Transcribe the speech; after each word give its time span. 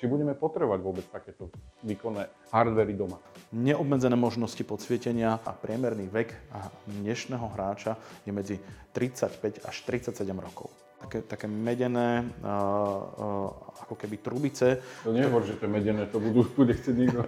či 0.00 0.08
budeme 0.08 0.32
potrebovať 0.32 0.80
vôbec 0.80 1.04
takéto 1.12 1.52
výkonné 1.84 2.32
hardvery 2.56 2.96
doma. 2.96 3.20
Neobmedzené 3.52 4.16
možnosti 4.16 4.64
podsvietenia 4.64 5.36
a 5.44 5.52
priemerný 5.52 6.08
vek 6.08 6.32
dnešného 6.88 7.44
hráča 7.52 8.00
je 8.24 8.32
medzi 8.32 8.56
35 8.96 9.60
až 9.60 9.76
37 9.84 10.24
rokov. 10.40 10.72
Také, 11.04 11.20
také 11.20 11.44
medené, 11.52 12.24
uh, 12.24 12.48
uh, 12.48 13.52
ako 13.84 13.92
keby 13.92 14.24
trubice. 14.24 14.80
To 15.04 15.12
nehovor, 15.12 15.44
že 15.44 15.60
to 15.60 15.68
je 15.68 15.72
medené, 15.72 16.08
to 16.08 16.16
budú, 16.16 16.48
bude 16.56 16.72
chcieť 16.72 16.96
nikto. 16.96 17.20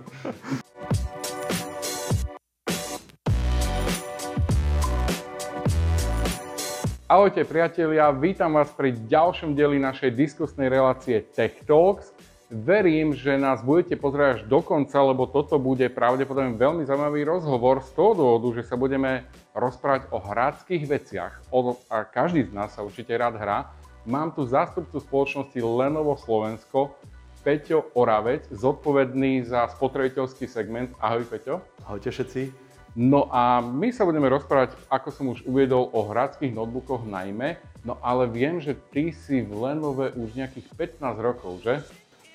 Ahojte 7.12 7.45
priatelia, 7.45 8.09
vítam 8.16 8.57
vás 8.57 8.73
pri 8.73 8.96
ďalšom 8.96 9.52
dieli 9.52 9.77
našej 9.77 10.16
diskusnej 10.16 10.73
relácie 10.73 11.20
Tech 11.36 11.61
Talks. 11.68 12.09
Verím, 12.53 13.16
že 13.16 13.41
nás 13.41 13.64
budete 13.64 13.96
pozerať 13.96 14.29
až 14.37 14.43
do 14.45 14.61
konca, 14.61 15.01
lebo 15.01 15.24
toto 15.24 15.56
bude 15.56 15.88
pravdepodobne 15.88 16.52
veľmi 16.61 16.84
zaujímavý 16.84 17.25
rozhovor 17.25 17.80
z 17.80 17.97
toho 17.97 18.12
dôvodu, 18.12 18.61
že 18.61 18.69
sa 18.69 18.77
budeme 18.77 19.25
rozprávať 19.56 20.12
o 20.12 20.20
hráckých 20.20 20.84
veciach. 20.84 21.33
O, 21.48 21.80
a 21.88 22.05
každý 22.05 22.45
z 22.45 22.52
nás 22.52 22.77
sa 22.77 22.84
určite 22.84 23.16
rád 23.16 23.41
hrá. 23.41 23.73
Mám 24.05 24.37
tu 24.37 24.45
zástupcu 24.45 25.01
spoločnosti 25.01 25.56
Lenovo 25.65 26.12
Slovensko, 26.20 26.92
Peťo 27.41 27.88
Oravec, 27.97 28.45
zodpovedný 28.53 29.48
za 29.48 29.73
spotrebiteľský 29.73 30.45
segment. 30.45 30.92
Ahoj 31.00 31.25
Peťo. 31.25 31.64
Ahojte 31.89 32.12
všetci. 32.12 32.53
No 32.92 33.33
a 33.33 33.64
my 33.64 33.89
sa 33.97 34.05
budeme 34.05 34.28
rozprávať, 34.28 34.77
ako 34.92 35.09
som 35.09 35.33
už 35.33 35.41
uviedol, 35.48 35.89
o 35.89 36.05
hráckých 36.05 36.53
notebookoch 36.53 37.09
najmä, 37.09 37.56
no 37.89 37.97
ale 38.05 38.28
viem, 38.28 38.61
že 38.61 38.77
ty 38.92 39.09
si 39.09 39.41
v 39.41 39.56
Lenove 39.56 40.12
už 40.12 40.37
nejakých 40.37 41.00
15 41.00 41.00
rokov, 41.16 41.64
že? 41.64 41.80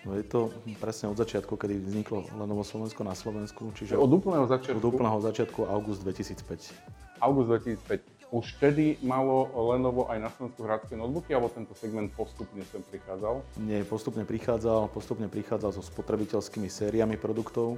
No 0.08 0.16
je 0.16 0.24
to 0.24 0.56
presne 0.80 1.12
od 1.12 1.20
začiatku, 1.20 1.60
kedy 1.60 1.84
vzniklo 1.84 2.24
Lenovo 2.40 2.64
Slovensko 2.64 3.04
na 3.04 3.12
Slovensku, 3.12 3.76
čiže 3.76 4.00
od 4.00 4.08
úplného 4.08 4.48
začiatku? 4.48 4.80
Od 4.80 4.88
úplného 4.88 5.20
začiatku, 5.20 5.60
august 5.68 6.00
2005. 6.08 7.20
August 7.20 7.48
2005. 7.52 8.32
Už 8.32 8.56
vtedy 8.56 9.00
malo 9.04 9.52
Lenovo 9.76 10.08
aj 10.08 10.20
na 10.24 10.30
Slovensku 10.32 10.64
hrácké 10.64 10.96
notebooky, 10.96 11.36
alebo 11.36 11.52
tento 11.52 11.76
segment 11.76 12.08
postupne 12.16 12.64
sem 12.72 12.80
prichádzal? 12.88 13.44
Nie, 13.60 13.84
postupne 13.84 14.24
prichádzal, 14.24 14.92
postupne 14.96 15.28
prichádzal 15.28 15.76
so 15.76 15.84
spotrebiteľskými 15.84 16.72
sériami 16.72 17.20
produktov. 17.20 17.76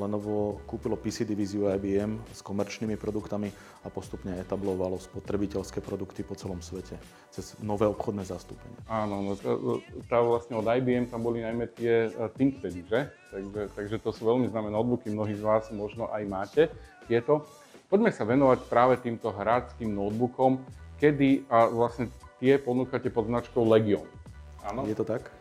Lenovo 0.00 0.56
kúpilo 0.64 0.96
PC 0.96 1.28
divíziu 1.28 1.68
IBM 1.68 2.16
s 2.32 2.40
komerčnými 2.40 2.96
produktami 2.96 3.52
a 3.84 3.92
postupne 3.92 4.32
etablovalo 4.40 4.96
spotrebiteľské 4.96 5.84
produkty 5.84 6.24
po 6.24 6.32
celom 6.32 6.64
svete 6.64 6.96
cez 7.28 7.54
nové 7.60 7.84
obchodné 7.84 8.24
zastúpenie. 8.24 8.74
Áno, 8.88 9.20
no, 9.20 9.32
tá 10.08 10.24
vlastne 10.24 10.56
od 10.56 10.64
IBM 10.64 11.12
tam 11.12 11.20
boli 11.20 11.44
najmä 11.44 11.68
tie 11.76 12.08
e, 12.08 12.28
ThinkPady, 12.40 12.80
že? 12.88 13.00
Takže, 13.30 13.60
takže 13.76 13.96
to 14.00 14.10
sú 14.16 14.26
veľmi 14.26 14.48
známe 14.48 14.72
notebooky, 14.72 15.12
mnohí 15.12 15.36
z 15.36 15.44
vás 15.44 15.68
možno 15.70 16.08
aj 16.08 16.22
máte 16.24 16.62
tieto. 17.04 17.44
Poďme 17.92 18.10
sa 18.10 18.24
venovať 18.24 18.64
práve 18.66 18.96
týmto 18.98 19.28
hráckým 19.28 19.92
notebookom, 19.92 20.62
kedy 20.98 21.46
a 21.52 21.68
vlastne 21.68 22.08
tie 22.40 22.56
ponúkate 22.56 23.12
pod 23.12 23.28
značkou 23.28 23.62
Legion. 23.68 24.08
Áno? 24.64 24.88
Je 24.88 24.96
to 24.96 25.04
tak? 25.04 25.39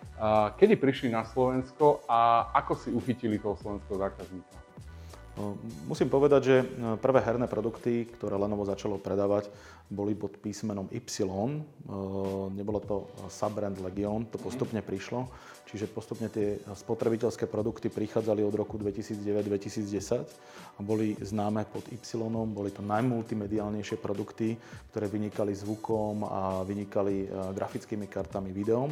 Kedy 0.60 0.76
prišli 0.76 1.08
na 1.16 1.24
Slovensko 1.24 2.04
a 2.04 2.52
ako 2.52 2.74
si 2.76 2.90
uchytili 2.92 3.40
toho 3.40 3.56
slovenského 3.56 3.96
zákazníka? 3.96 4.58
Musím 5.88 6.12
povedať, 6.12 6.42
že 6.44 6.68
prvé 7.00 7.24
herné 7.24 7.48
produkty, 7.48 8.04
ktoré 8.04 8.36
Lenovo 8.36 8.68
začalo 8.68 9.00
predávať, 9.00 9.48
boli 9.88 10.12
pod 10.12 10.36
písmenom 10.36 10.92
Y. 10.92 11.24
Nebolo 12.52 12.80
to 12.84 13.08
subbrand 13.32 13.80
Legion, 13.80 14.28
to 14.28 14.36
postupne 14.36 14.84
prišlo. 14.84 15.32
Čiže 15.72 15.88
postupne 15.88 16.28
tie 16.28 16.60
spotrebiteľské 16.68 17.48
produkty 17.48 17.88
prichádzali 17.88 18.44
od 18.44 18.52
roku 18.52 18.76
2009-2010 18.76 20.28
a 20.76 20.80
boli 20.84 21.16
známe 21.24 21.64
pod 21.72 21.88
Y. 21.88 22.04
Boli 22.52 22.76
to 22.76 22.84
najmultimediálnejšie 22.84 23.96
produkty, 23.96 24.60
ktoré 24.92 25.08
vynikali 25.08 25.56
zvukom 25.56 26.28
a 26.28 26.68
vynikali 26.68 27.32
grafickými 27.56 28.12
kartami, 28.12 28.52
videom. 28.52 28.92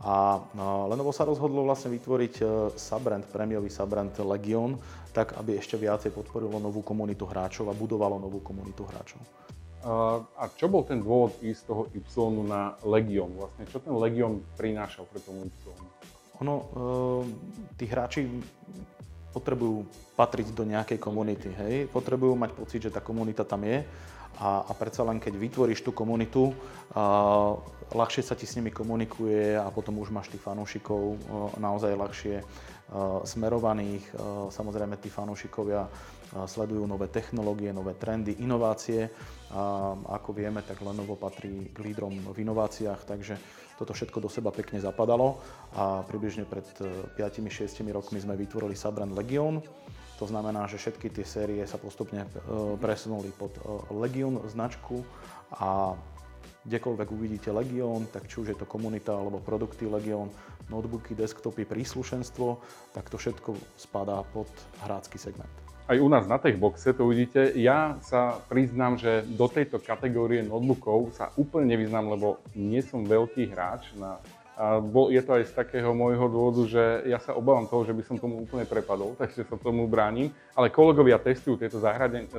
A 0.00 0.40
Lenovo 0.88 1.12
sa 1.12 1.28
rozhodlo 1.28 1.60
vlastne 1.60 1.92
vytvoriť 1.92 2.34
e, 2.40 2.44
subbrand, 2.72 3.28
prémiový 3.28 3.68
subbrand 3.68 4.16
Legion, 4.24 4.80
tak 5.12 5.36
aby 5.36 5.60
ešte 5.60 5.76
viacej 5.76 6.16
podporilo 6.16 6.56
novú 6.56 6.80
komunitu 6.80 7.28
hráčov 7.28 7.68
a 7.68 7.76
budovalo 7.76 8.16
novú 8.16 8.40
komunitu 8.40 8.88
hráčov. 8.88 9.20
A 10.36 10.44
čo 10.60 10.68
bol 10.68 10.84
ten 10.84 11.00
dôvod 11.00 11.40
ísť 11.40 11.60
z 11.64 11.66
toho 11.68 11.82
Y 11.92 12.44
na 12.44 12.76
Legion? 12.84 13.32
Vlastne, 13.32 13.64
čo 13.64 13.80
ten 13.80 13.96
Legion 13.96 14.44
prinášal 14.60 15.08
pre 15.08 15.20
tomu 15.24 15.48
Y? 15.48 15.72
Ono, 16.40 16.54
e, 16.56 16.64
tí 17.76 17.84
hráči 17.84 18.24
potrebujú 19.36 19.84
patriť 20.16 20.52
do 20.56 20.64
nejakej 20.64 20.98
komunity, 20.98 21.48
hej? 21.54 21.88
Potrebujú 21.92 22.34
mať 22.34 22.50
pocit, 22.56 22.80
že 22.88 22.92
tá 22.92 23.04
komunita 23.04 23.44
tam 23.44 23.62
je 23.68 23.84
a, 24.38 24.68
a 24.68 24.72
predsa 24.76 25.02
len 25.02 25.18
keď 25.18 25.34
vytvoríš 25.34 25.82
tú 25.82 25.90
komunitu, 25.90 26.54
a, 26.94 27.56
ľahšie 27.90 28.22
sa 28.22 28.38
ti 28.38 28.46
s 28.46 28.54
nimi 28.54 28.70
komunikuje 28.70 29.58
a 29.58 29.66
potom 29.74 29.98
už 29.98 30.14
máš 30.14 30.30
tých 30.30 30.46
fanúšikov 30.46 31.18
naozaj 31.58 31.98
ľahšie 31.98 32.36
smerovaných. 33.26 34.14
Samozrejme, 34.50 34.98
tí 34.98 35.10
fanúšikovia 35.10 35.86
sledujú 36.46 36.86
nové 36.86 37.10
technológie, 37.10 37.74
nové 37.74 37.98
trendy, 37.98 38.38
inovácie. 38.42 39.10
A 39.50 39.94
ako 40.18 40.30
vieme, 40.34 40.62
tak 40.62 40.82
Lenovo 40.82 41.18
patrí 41.18 41.74
k 41.74 41.78
lídrom 41.82 42.14
v 42.30 42.36
inováciách, 42.46 43.02
takže 43.02 43.34
toto 43.74 43.96
všetko 43.96 44.20
do 44.20 44.28
seba 44.28 44.52
pekne 44.52 44.76
zapadalo 44.76 45.40
a 45.72 46.04
približne 46.04 46.44
pred 46.44 46.68
5-6 47.16 47.80
e, 47.80 47.88
rokmi 47.88 48.20
sme 48.20 48.36
vytvorili 48.36 48.76
Subbrand 48.76 49.16
Legion. 49.16 49.56
To 50.20 50.28
znamená, 50.28 50.68
že 50.68 50.76
všetky 50.76 51.08
tie 51.08 51.24
série 51.24 51.64
sa 51.64 51.80
postupne 51.80 52.28
e, 52.28 52.28
presunuli 52.76 53.32
pod 53.32 53.56
e, 53.56 53.60
Legion 53.96 54.36
značku 54.52 55.00
a 55.56 55.96
kdekoľvek 56.68 57.08
uvidíte 57.08 57.48
Legion, 57.48 58.04
tak 58.12 58.28
či 58.28 58.44
už 58.44 58.52
je 58.52 58.58
to 58.60 58.68
komunita 58.68 59.16
alebo 59.16 59.40
produkty 59.40 59.88
Legion, 59.88 60.28
notebooky, 60.68 61.16
desktopy, 61.16 61.64
príslušenstvo, 61.64 62.60
tak 62.92 63.08
to 63.08 63.16
všetko 63.16 63.56
spadá 63.80 64.20
pod 64.28 64.52
hrácky 64.84 65.16
segment. 65.16 65.48
Aj 65.90 65.98
u 65.98 66.06
nás 66.06 66.28
na 66.28 66.38
Techboxe 66.38 66.94
to 66.94 67.08
uvidíte. 67.08 67.56
Ja 67.58 67.98
sa 68.04 68.38
priznám, 68.46 68.94
že 68.94 69.26
do 69.26 69.50
tejto 69.50 69.82
kategórie 69.82 70.44
notebookov 70.44 71.16
sa 71.18 71.34
úplne 71.34 71.74
nevyznám, 71.74 72.14
lebo 72.14 72.38
nie 72.54 72.78
som 72.78 73.02
veľký 73.02 73.50
hráč 73.50 73.90
na 73.98 74.22
a 74.60 74.76
bol, 74.76 75.08
je 75.08 75.24
to 75.24 75.40
aj 75.40 75.48
z 75.48 75.52
takého 75.56 75.96
môjho 75.96 76.28
dôvodu, 76.28 76.68
že 76.68 77.08
ja 77.08 77.16
sa 77.16 77.32
obávam 77.32 77.64
toho, 77.64 77.88
že 77.88 77.96
by 77.96 78.04
som 78.04 78.20
tomu 78.20 78.44
úplne 78.44 78.68
prepadol, 78.68 79.16
takže 79.20 79.48
sa 79.48 79.56
tomu 79.56 79.88
bránim. 79.88 80.28
Ale 80.52 80.68
kolegovia 80.68 81.16
testujú 81.16 81.56
tieto 81.56 81.80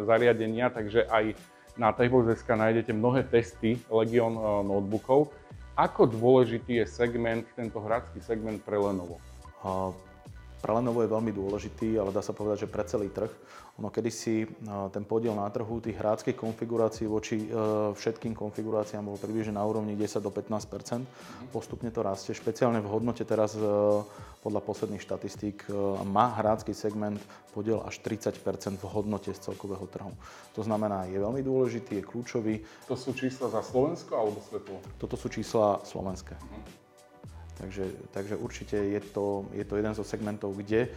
zariadenia, 0.06 0.70
takže 0.70 1.09
aj 1.09 1.34
na 1.82 1.90
Techbox.sk 1.90 2.46
nájdete 2.46 2.94
mnohé 2.94 3.26
testy 3.26 3.82
Legion 3.90 4.38
eh, 4.38 4.46
notebookov. 4.70 5.34
Ako 5.74 6.06
dôležitý 6.06 6.84
je 6.84 6.86
segment, 6.86 7.42
tento 7.58 7.82
hráčský 7.82 8.22
segment 8.22 8.62
pre 8.62 8.78
Lenovo? 8.78 9.18
Lenovo 10.70 11.02
je 11.02 11.10
veľmi 11.10 11.34
dôležitý, 11.34 11.98
ale 11.98 12.14
dá 12.14 12.22
sa 12.22 12.38
povedať, 12.38 12.66
že 12.66 12.72
pre 12.72 12.86
celý 12.86 13.10
trh. 13.10 13.34
Ono 13.82 13.90
kedysi 13.90 14.46
ten 14.94 15.02
podiel 15.02 15.34
na 15.34 15.50
trhu 15.50 15.82
tých 15.82 15.98
hráckých 15.98 16.38
konfigurácií 16.38 17.10
voči 17.10 17.48
e, 17.48 17.48
všetkým 17.98 18.38
konfiguráciám 18.38 19.10
bol 19.10 19.18
približne 19.18 19.58
na 19.58 19.64
úrovni 19.66 19.98
10 19.98 20.22
do 20.22 20.30
15% 20.30 21.02
Postupne 21.50 21.90
to 21.90 22.06
rastie, 22.06 22.38
špeciálne 22.38 22.84
v 22.84 22.92
hodnote 22.92 23.26
teraz 23.26 23.58
e, 23.58 23.64
podľa 24.44 24.62
posledných 24.62 25.02
štatistík 25.02 25.66
e, 25.66 25.74
má 26.06 26.36
hrácky 26.38 26.76
segment 26.76 27.18
podiel 27.56 27.82
až 27.82 27.98
30% 28.04 28.44
v 28.78 28.86
hodnote 28.86 29.32
z 29.34 29.40
celkového 29.40 29.88
trhu. 29.88 30.14
To 30.54 30.62
znamená, 30.62 31.10
je 31.10 31.18
veľmi 31.18 31.42
dôležitý, 31.42 32.00
je 32.00 32.08
kľúčový. 32.08 32.56
To 32.92 33.00
sú 33.00 33.16
čísla 33.16 33.50
za 33.50 33.64
Slovensko 33.64 34.14
alebo 34.14 34.44
Svetlo? 34.46 34.78
Toto 35.00 35.16
sú 35.16 35.32
čísla 35.32 35.82
slovenské. 35.88 36.36
Uh-huh. 36.38 36.81
Takže, 37.62 37.86
takže 38.10 38.36
určite 38.42 38.74
je 38.74 39.02
to, 39.14 39.46
je 39.54 39.62
to 39.62 39.78
jeden 39.78 39.94
zo 39.94 40.02
segmentov, 40.02 40.58
kde 40.58 40.90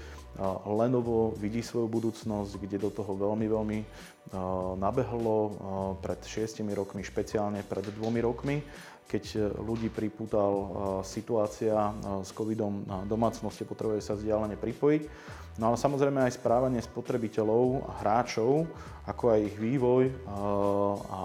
Lenovo 0.65 1.37
vidí 1.37 1.61
svoju 1.61 1.93
budúcnosť, 1.93 2.57
kde 2.57 2.81
do 2.81 2.91
toho 2.91 3.13
veľmi, 3.13 3.45
veľmi 3.45 3.79
nabehlo 4.81 5.37
pred 6.01 6.25
šiestimi 6.25 6.73
rokmi, 6.73 7.05
špeciálne 7.05 7.61
pred 7.69 7.85
dvomi 7.93 8.21
rokmi 8.25 8.57
keď 9.05 9.25
e, 9.37 9.41
ľudí 9.61 9.93
pripútal 9.93 10.53
situácia 11.05 11.93
s 12.25 12.33
covidom 12.33 12.83
domácnosti, 13.07 13.63
potrebuje 13.63 14.01
sa 14.01 14.17
vzdialene 14.17 14.57
pripojiť. 14.59 15.03
No 15.55 15.71
ale 15.71 15.79
samozrejme 15.79 16.27
aj 16.27 16.35
správanie 16.35 16.83
spotrebiteľov, 16.83 17.87
hráčov, 18.03 18.67
ako 19.07 19.39
aj 19.39 19.41
ich 19.47 19.57
vývoj 19.61 20.11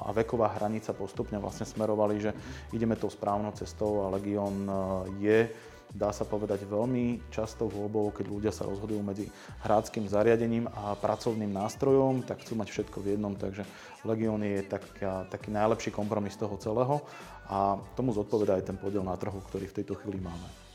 a 0.05 0.13
veková 0.13 0.53
hranica 0.53 0.93
postupne 0.93 1.41
vlastne 1.41 1.65
smerovali, 1.65 2.21
že 2.21 2.31
ideme 2.69 2.93
tou 2.93 3.09
správnou 3.09 3.49
cestou 3.57 4.05
a 4.05 4.13
Legion 4.13 4.69
je 5.17 5.49
dá 5.89 6.13
sa 6.13 6.21
povedať, 6.21 6.69
veľmi 6.69 7.33
často 7.33 7.65
voľbou, 7.65 8.13
keď 8.13 8.25
ľudia 8.29 8.51
sa 8.53 8.69
rozhodujú 8.69 9.01
medzi 9.01 9.25
hráckým 9.65 10.05
zariadením 10.05 10.69
a 10.69 10.93
pracovným 10.93 11.49
nástrojom, 11.49 12.21
tak 12.29 12.45
chcú 12.45 12.61
mať 12.61 12.69
všetko 12.69 12.97
v 13.01 13.17
jednom, 13.17 13.33
takže 13.33 13.65
Legion 14.05 14.37
je 14.45 14.61
taká, 14.69 15.25
taký 15.33 15.49
najlepší 15.49 15.89
kompromis 15.89 16.37
toho 16.37 16.61
celého 16.61 17.01
a 17.49 17.81
tomu 17.97 18.13
zodpovedá 18.13 18.61
aj 18.61 18.69
ten 18.69 18.77
podiel 18.77 19.01
na 19.01 19.17
trhu, 19.17 19.41
ktorý 19.49 19.65
v 19.65 19.81
tejto 19.81 19.97
chvíli 19.97 20.21
máme. 20.21 20.68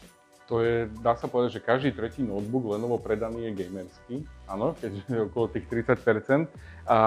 To 0.44 0.60
je, 0.60 0.92
dá 1.00 1.16
sa 1.16 1.24
povedať, 1.24 1.56
že 1.56 1.64
každý 1.64 1.90
tretí 1.96 2.20
notebook 2.20 2.76
Lenovo 2.76 3.00
predaný 3.00 3.48
je 3.48 3.64
gamerský, 3.64 4.14
áno, 4.44 4.76
keďže 4.76 5.02
je 5.08 5.20
okolo 5.24 5.48
tých 5.48 5.64
30%. 5.72 6.52
A 6.84 6.98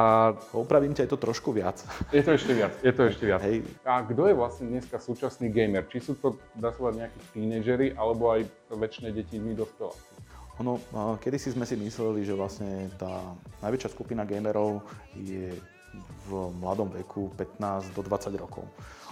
Opravím 0.58 0.98
ťa, 0.98 1.06
je 1.06 1.12
to 1.14 1.22
trošku 1.22 1.54
viac. 1.54 1.78
je 2.10 2.26
to 2.26 2.34
ešte 2.34 2.50
viac, 2.58 2.74
je 2.82 2.90
to 2.90 3.02
ešte 3.06 3.30
viac. 3.30 3.46
Hej. 3.46 3.62
A 3.86 4.02
kto 4.02 4.26
je 4.26 4.34
vlastne 4.34 4.66
dneska 4.74 4.98
súčasný 4.98 5.54
gamer? 5.54 5.86
Či 5.86 5.98
sú 6.02 6.14
to, 6.18 6.42
dá 6.58 6.74
sa 6.74 6.82
povedať, 6.82 7.06
nejakí 7.06 7.20
tínežery, 7.38 7.88
alebo 7.94 8.34
aj 8.34 8.50
väčšie 8.74 9.14
deti, 9.14 9.38
my 9.38 9.54
dospeláci? 9.54 10.02
Ono, 10.58 10.82
kedy 11.22 11.38
si 11.38 11.54
sme 11.54 11.70
si 11.70 11.78
mysleli, 11.78 12.26
že 12.26 12.34
vlastne 12.34 12.90
tá 12.98 13.22
najväčšia 13.62 13.94
skupina 13.94 14.26
gamerov 14.26 14.82
je 15.14 15.54
v 16.26 16.30
mladom 16.58 16.90
veku 16.90 17.30
15 17.38 17.94
do 17.94 18.02
20 18.02 18.34
rokov. 18.42 18.66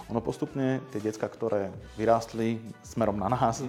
Ono 0.06 0.22
postupne 0.22 0.78
tie 0.94 1.02
decka, 1.02 1.26
ktoré 1.26 1.74
vyrástli 1.98 2.62
smerom 2.86 3.18
na 3.18 3.26
nás, 3.26 3.58
e, 3.58 3.66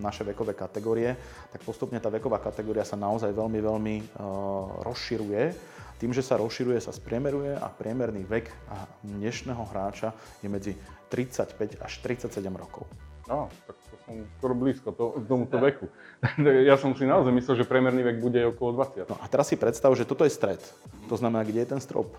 naše 0.00 0.24
vekové 0.24 0.56
kategórie, 0.56 1.12
tak 1.52 1.60
postupne 1.68 2.00
tá 2.00 2.08
veková 2.08 2.40
kategória 2.40 2.80
sa 2.80 2.96
naozaj 2.96 3.32
veľmi, 3.32 3.60
veľmi 3.60 3.96
uh, 3.96 4.84
rozširuje. 4.84 5.42
Tým, 5.96 6.12
že 6.12 6.24
sa 6.24 6.36
rozširuje, 6.36 6.76
sa 6.80 6.92
spriemeruje 6.92 7.56
a 7.56 7.68
priemerný 7.72 8.24
vek 8.28 8.52
dnešného 9.04 9.64
hráča 9.72 10.12
je 10.44 10.48
medzi 10.48 10.72
35 11.08 11.80
až 11.80 11.92
37 12.04 12.36
rokov. 12.52 12.84
No, 13.28 13.48
tak 13.64 13.76
to 13.90 13.94
som 14.04 14.14
skoro 14.38 14.54
blízko 14.54 14.92
to, 14.92 15.04
tomuto 15.24 15.56
veku. 15.56 15.88
ja 16.68 16.76
som 16.76 16.92
si 16.92 17.08
naozaj 17.08 17.32
myslel, 17.32 17.64
že 17.64 17.68
priemerný 17.68 18.04
vek 18.04 18.16
bude 18.20 18.40
okolo 18.52 18.84
20. 18.84 19.08
No 19.08 19.16
a 19.16 19.26
teraz 19.28 19.48
si 19.48 19.56
predstav, 19.56 19.92
že 19.96 20.04
toto 20.04 20.28
je 20.28 20.32
stred. 20.32 20.60
To 21.08 21.16
znamená, 21.16 21.44
kde 21.48 21.64
je 21.64 21.68
ten 21.72 21.80
strop? 21.80 22.12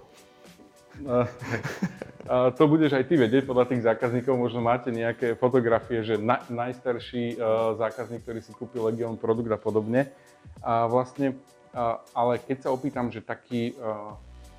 to 2.27 2.63
budeš 2.68 2.91
aj 2.94 3.07
ty 3.07 3.15
vedieť 3.15 3.47
podľa 3.47 3.71
tých 3.71 3.85
zákazníkov. 3.88 4.35
Možno 4.35 4.59
máte 4.59 4.91
nejaké 4.91 5.33
fotografie, 5.39 6.03
že 6.03 6.19
na, 6.19 6.44
najstarší 6.51 7.39
uh, 7.39 7.74
zákazník, 7.79 8.24
ktorý 8.27 8.39
si 8.44 8.51
kúpil 8.51 8.83
Legion 8.83 9.15
produkt 9.15 9.51
a 9.51 9.59
podobne. 9.59 10.12
A 10.59 10.88
vlastne, 10.91 11.39
uh, 11.71 12.03
ale 12.12 12.44
keď 12.44 12.68
sa 12.68 12.69
opýtam, 12.75 13.07
že 13.07 13.24
taký 13.24 13.75
uh, 13.79 14.15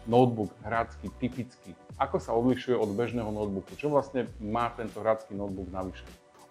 notebook 0.09 0.49
hrácky, 0.65 1.13
typický, 1.21 1.77
ako 2.01 2.17
sa 2.17 2.33
odlišuje 2.33 2.77
od 2.79 2.89
bežného 2.97 3.29
notebooku? 3.29 3.77
Čo 3.77 3.93
vlastne 3.93 4.25
má 4.41 4.73
tento 4.73 5.05
hrácky 5.05 5.37
notebook 5.37 5.69
navyše? 5.69 6.07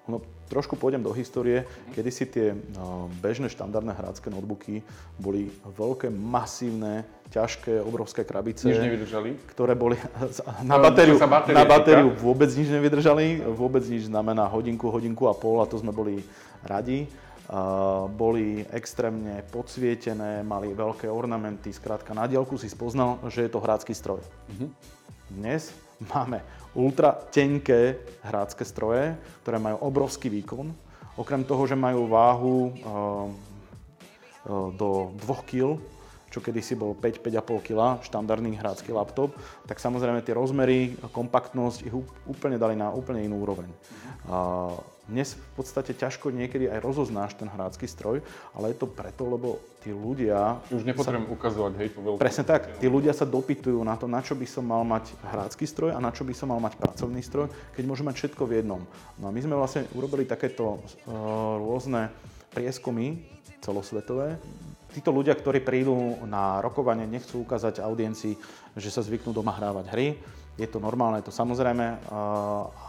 No, 0.08 0.24
trošku 0.48 0.80
pôjdem 0.80 1.04
do 1.04 1.12
histórie, 1.12 1.68
kedy 1.92 2.10
si 2.10 2.24
tie 2.24 2.56
no, 2.72 3.12
bežné 3.20 3.52
štandardné 3.52 3.92
hrácké 3.92 4.32
notebooky 4.32 4.80
boli 5.20 5.52
veľké, 5.76 6.08
masívne, 6.08 7.04
ťažké, 7.36 7.84
obrovské 7.84 8.24
krabice. 8.24 8.72
Nič 8.72 8.80
nevydržali? 8.80 9.36
Ktoré 9.52 9.76
boli 9.76 10.00
na 10.64 10.80
batériu, 10.80 11.20
na 11.52 11.66
batériu 11.68 12.16
vôbec 12.16 12.48
nič 12.56 12.72
nevydržali. 12.72 13.44
Vôbec 13.52 13.84
nič 13.84 14.08
znamená 14.08 14.48
hodinku, 14.48 14.88
hodinku 14.88 15.28
a 15.28 15.36
pol 15.36 15.60
a 15.60 15.68
to 15.68 15.76
sme 15.76 15.92
boli 15.92 16.24
radi. 16.64 17.04
Uh, 17.48 18.12
boli 18.12 18.68
extrémne 18.76 19.40
podsvietené, 19.56 20.44
mali 20.44 20.76
veľké 20.76 21.08
ornamenty, 21.08 21.72
skrátka 21.72 22.12
na 22.12 22.28
diálku 22.28 22.60
si 22.60 22.68
spoznal, 22.68 23.24
že 23.32 23.48
je 23.48 23.52
to 23.56 23.64
hrácky 23.64 23.96
stroj. 23.96 24.20
Uh-huh. 24.20 24.68
Dnes 25.32 25.72
máme 26.12 26.44
ultra 26.78 27.18
tenké 27.34 27.98
hrácké 28.22 28.62
stroje, 28.62 29.18
ktoré 29.42 29.58
majú 29.58 29.82
obrovský 29.82 30.30
výkon. 30.30 30.70
Okrem 31.18 31.42
toho, 31.42 31.66
že 31.66 31.74
majú 31.74 32.06
váhu 32.06 32.58
uh, 32.70 33.26
uh, 34.46 34.70
do 34.78 35.18
2 35.26 35.50
kg, 35.50 35.82
čo 36.30 36.38
kedysi 36.38 36.78
bol 36.78 36.94
5-5,5 36.94 37.66
kg, 37.66 37.98
štandardný 38.06 38.54
hrácky 38.62 38.94
laptop, 38.94 39.34
tak 39.66 39.82
samozrejme 39.82 40.22
tie 40.22 40.38
rozmery, 40.38 40.94
kompaktnosť 41.10 41.90
ich 41.90 41.96
úplne 42.30 42.62
dali 42.62 42.78
na 42.78 42.94
úplne 42.94 43.26
inú 43.26 43.42
úroveň. 43.42 43.74
Dnes 45.08 45.40
v 45.40 45.52
podstate 45.56 45.96
ťažko 45.96 46.36
niekedy 46.36 46.68
aj 46.68 46.84
rozoznáš 46.84 47.40
ten 47.40 47.48
hrácky 47.48 47.88
stroj, 47.88 48.20
ale 48.52 48.76
je 48.76 48.78
to 48.84 48.92
preto, 48.92 49.24
lebo 49.24 49.64
tí 49.80 49.96
ľudia... 49.96 50.60
Už 50.68 50.84
nepotrebujem 50.84 51.32
sa, 51.32 51.36
ukazovať, 51.40 51.74
hej, 51.80 51.88
to 51.96 52.00
veľké. 52.04 52.20
Presne 52.20 52.44
tak, 52.44 52.62
tí 52.76 52.92
ľudia 52.92 53.16
sa 53.16 53.24
dopytujú 53.24 53.80
na 53.88 53.96
to, 53.96 54.12
na 54.12 54.20
čo 54.20 54.36
by 54.36 54.44
som 54.44 54.68
mal 54.68 54.84
mať 54.84 55.16
hrácky 55.24 55.64
stroj 55.64 55.96
a 55.96 56.04
na 56.04 56.12
čo 56.12 56.28
by 56.28 56.36
som 56.36 56.52
mal 56.52 56.60
mať 56.60 56.76
pracovný 56.76 57.24
stroj, 57.24 57.48
keď 57.72 57.84
môžem 57.88 58.04
mať 58.12 58.20
všetko 58.20 58.44
v 58.44 58.56
jednom. 58.60 58.84
No 59.16 59.28
a 59.28 59.32
my 59.32 59.40
sme 59.40 59.56
vlastne 59.56 59.88
urobili 59.96 60.28
takéto 60.28 60.76
uh, 60.76 61.16
rôzne 61.56 62.12
prieskumy 62.52 63.24
celosvetové. 63.64 64.36
Títo 64.92 65.16
ľudia, 65.16 65.40
ktorí 65.40 65.64
prídu 65.64 65.96
na 66.28 66.60
rokovanie, 66.60 67.08
nechcú 67.08 67.48
ukázať 67.48 67.80
audiencii, 67.80 68.36
že 68.76 68.90
sa 68.92 69.00
zvyknú 69.00 69.32
doma 69.32 69.56
hrávať 69.56 69.86
hry, 69.94 70.08
je 70.58 70.68
to 70.68 70.82
normálne, 70.82 71.22
je 71.22 71.30
to 71.30 71.38
samozrejme. 71.38 72.10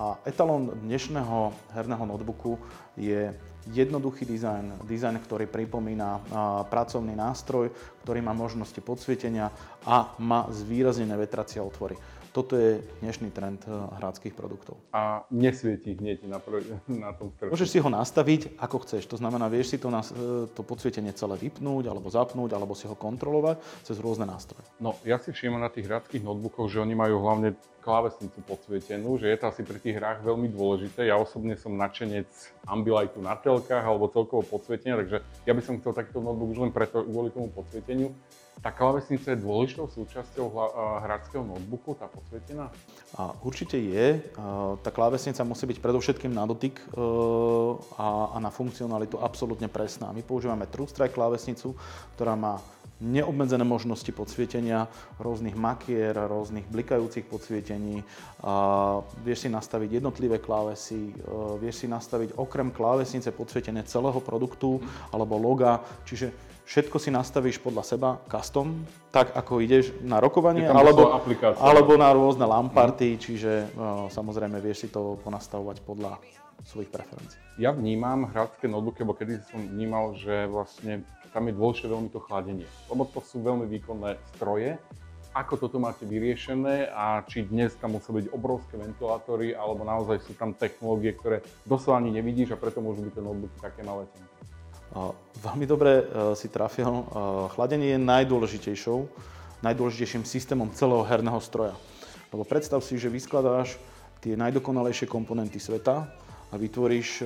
A 0.00 0.24
etalón 0.24 0.72
dnešného 0.72 1.52
herného 1.76 2.04
notebooku 2.08 2.56
je 2.96 3.28
jednoduchý 3.68 4.24
dizajn, 4.24 4.88
dizajn, 4.88 5.20
ktorý 5.20 5.44
pripomína 5.44 6.24
pracovný 6.72 7.12
nástroj, 7.12 7.68
ktorý 8.02 8.24
má 8.24 8.32
možnosti 8.32 8.80
podsvietenia 8.80 9.52
a 9.84 10.16
má 10.24 10.48
zvýraznené 10.48 11.12
vetracie 11.20 11.60
otvory. 11.60 12.00
Toto 12.38 12.54
je 12.54 12.78
dnešný 13.02 13.34
trend 13.34 13.66
eh, 13.66 13.74
hráckých 13.74 14.30
produktov. 14.30 14.78
A 14.94 15.26
nesvieti 15.26 15.98
hneď 15.98 16.22
na, 16.30 16.38
prv, 16.38 16.62
na 16.86 17.10
tom 17.10 17.34
strche. 17.34 17.50
Môžeš 17.50 17.66
si 17.74 17.82
ho 17.82 17.90
nastaviť 17.90 18.62
ako 18.62 18.86
chceš. 18.86 19.10
To 19.10 19.18
znamená, 19.18 19.50
vieš 19.50 19.74
si 19.74 19.78
to, 19.82 19.90
na, 19.90 20.06
eh, 20.06 20.46
to 20.46 20.62
podsvietenie 20.62 21.10
celé 21.18 21.34
vypnúť, 21.34 21.90
alebo 21.90 22.06
zapnúť, 22.06 22.54
alebo 22.54 22.78
si 22.78 22.86
ho 22.86 22.94
kontrolovať 22.94 23.58
cez 23.82 23.98
rôzne 23.98 24.30
nástroje. 24.30 24.62
No, 24.78 24.94
ja 25.02 25.18
si 25.18 25.34
všímam 25.34 25.58
na 25.58 25.66
tých 25.66 25.90
hráckých 25.90 26.22
notebookoch, 26.22 26.70
že 26.70 26.78
oni 26.78 26.94
majú 26.94 27.18
hlavne 27.26 27.58
klávesnicu 27.82 28.38
podsvietenú, 28.46 29.18
že 29.18 29.34
je 29.34 29.38
to 29.42 29.50
asi 29.50 29.66
pri 29.66 29.82
tých 29.82 29.98
hrách 29.98 30.22
veľmi 30.22 30.46
dôležité. 30.54 31.10
Ja 31.10 31.18
osobne 31.18 31.58
som 31.58 31.74
nadšenec 31.74 32.30
Ambilightu 32.70 33.18
na 33.18 33.34
telkách 33.34 33.82
alebo 33.82 34.06
celkovo 34.14 34.46
podsvietenia, 34.46 34.94
takže 34.94 35.26
ja 35.42 35.52
by 35.58 35.62
som 35.66 35.82
chcel 35.82 35.90
takýto 35.90 36.22
notebook 36.22 36.54
už 36.54 36.60
len 36.62 36.70
preto, 36.70 37.02
kvôli 37.02 37.34
tomu 37.34 37.50
podsvieteniu. 37.50 38.14
Tá 38.58 38.74
klávesnica 38.74 39.30
je 39.30 39.38
dôležitou 39.38 39.86
súčasťou 39.86 40.50
hráčského 41.06 41.46
notebooku, 41.46 41.94
tá 41.94 42.10
podsvietená? 42.10 42.74
A 43.14 43.30
určite 43.46 43.78
je. 43.78 44.18
Tá 44.82 44.90
klávesnica 44.90 45.46
musí 45.46 45.64
byť 45.70 45.78
predovšetkým 45.78 46.34
na 46.34 46.42
dotyk 46.42 46.82
e, 46.82 46.84
a, 47.98 48.34
na 48.42 48.50
funkcionalitu 48.50 49.14
absolútne 49.22 49.70
presná. 49.70 50.10
My 50.10 50.26
používame 50.26 50.66
TrueStrike 50.66 51.14
klávesnicu, 51.14 51.78
ktorá 52.18 52.34
má 52.34 52.58
neobmedzené 52.98 53.62
možnosti 53.62 54.10
podsvietenia, 54.10 54.90
rôznych 55.22 55.54
makier, 55.54 56.18
rôznych 56.18 56.66
blikajúcich 56.66 57.30
podsvietení. 57.30 58.02
Vieš 59.22 59.46
si 59.46 59.48
nastaviť 59.48 60.02
jednotlivé 60.02 60.42
klávesy, 60.42 61.14
e, 61.14 61.22
vieš 61.62 61.82
si 61.82 61.86
nastaviť 61.86 62.34
okrem 62.34 62.74
klávesnice 62.74 63.30
podsvietenie 63.30 63.86
celého 63.86 64.18
produktu 64.18 64.82
alebo 65.14 65.38
loga, 65.38 65.78
čiže 66.02 66.34
všetko 66.68 67.00
si 67.00 67.08
nastavíš 67.08 67.64
podľa 67.64 67.82
seba, 67.82 68.08
custom, 68.28 68.84
tak 69.08 69.32
ako 69.32 69.64
ideš 69.64 69.96
na 70.04 70.20
rokovanie, 70.20 70.68
alebo, 70.68 71.08
alebo 71.56 71.92
na 71.96 72.12
rôzne 72.12 72.44
lamparty, 72.44 73.16
mm. 73.16 73.18
čiže 73.18 73.52
no, 73.72 74.12
samozrejme 74.12 74.60
vieš 74.60 74.84
si 74.84 74.88
to 74.92 75.16
ponastavovať 75.24 75.80
podľa 75.88 76.20
svojich 76.68 76.92
preferencií. 76.92 77.40
Ja 77.56 77.72
vnímam 77.72 78.28
hrácké 78.28 78.68
notebooky, 78.68 79.02
lebo 79.02 79.16
kedy 79.16 79.40
som 79.48 79.64
vnímal, 79.64 80.12
že 80.20 80.44
vlastne 80.44 81.08
tam 81.32 81.48
je 81.48 81.56
dôležité 81.56 81.86
veľmi 81.88 82.10
to 82.12 82.20
chladenie, 82.20 82.68
lebo 82.92 83.08
to 83.08 83.24
sú 83.24 83.40
veľmi 83.40 83.64
výkonné 83.64 84.20
stroje. 84.36 84.76
Ako 85.36 85.60
toto 85.60 85.78
máte 85.78 86.02
vyriešené 86.08 86.88
a 86.90 87.22
či 87.24 87.46
dnes 87.46 87.76
tam 87.78 87.94
musia 87.94 88.10
byť 88.10 88.32
obrovské 88.32 88.74
ventilátory, 88.80 89.54
alebo 89.54 89.86
naozaj 89.86 90.24
sú 90.24 90.32
tam 90.34 90.56
technológie, 90.56 91.14
ktoré 91.14 91.46
doslova 91.68 92.00
ani 92.02 92.10
nevidíš 92.10 92.52
a 92.52 92.60
preto 92.60 92.82
môžu 92.82 93.06
byť 93.06 93.12
tie 93.12 93.22
notebooky 93.22 93.58
také 93.60 93.80
malé 93.86 94.08
tenké. 94.12 94.27
Veľmi 95.38 95.66
dobre 95.68 96.02
e, 96.02 96.04
si 96.34 96.50
trafil. 96.50 96.88
E, 96.88 97.02
chladenie 97.54 97.94
je 97.94 98.00
najdôležitejšou, 98.00 98.98
najdôležitejším 99.62 100.26
systémom 100.26 100.72
celého 100.74 101.04
herného 101.06 101.38
stroja. 101.38 101.76
Lebo 102.34 102.42
predstav 102.42 102.82
si, 102.82 102.98
že 102.98 103.12
vyskladáš 103.12 103.78
tie 104.18 104.34
najdokonalejšie 104.34 105.06
komponenty 105.06 105.62
sveta 105.62 106.10
a 106.48 106.54
vytvoríš 106.56 107.20
e, 107.20 107.24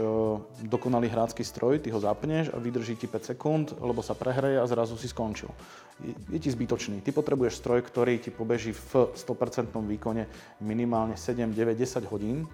dokonalý 0.67 1.09
hrácky 1.09 1.47
stroj, 1.47 1.81
ty 1.81 1.95
ho 1.95 2.03
zapneš 2.03 2.51
a 2.51 2.59
vydrží 2.59 2.99
ti 2.99 3.07
5 3.07 3.31
sekúnd, 3.33 3.67
lebo 3.79 4.03
sa 4.03 4.19
prehreje 4.19 4.59
a 4.59 4.69
zrazu 4.69 4.99
si 4.99 5.07
skončil. 5.07 5.49
Je 6.29 6.43
ti 6.43 6.51
zbytočný. 6.51 7.01
Ty 7.01 7.15
potrebuješ 7.15 7.63
stroj, 7.63 7.87
ktorý 7.87 8.19
ti 8.19 8.35
pobeží 8.35 8.75
v 8.75 9.15
100% 9.15 9.71
výkone 9.73 10.27
minimálne 10.61 11.15
7, 11.15 11.55
9, 11.55 11.79
10 11.79 12.11
hodín 12.11 12.45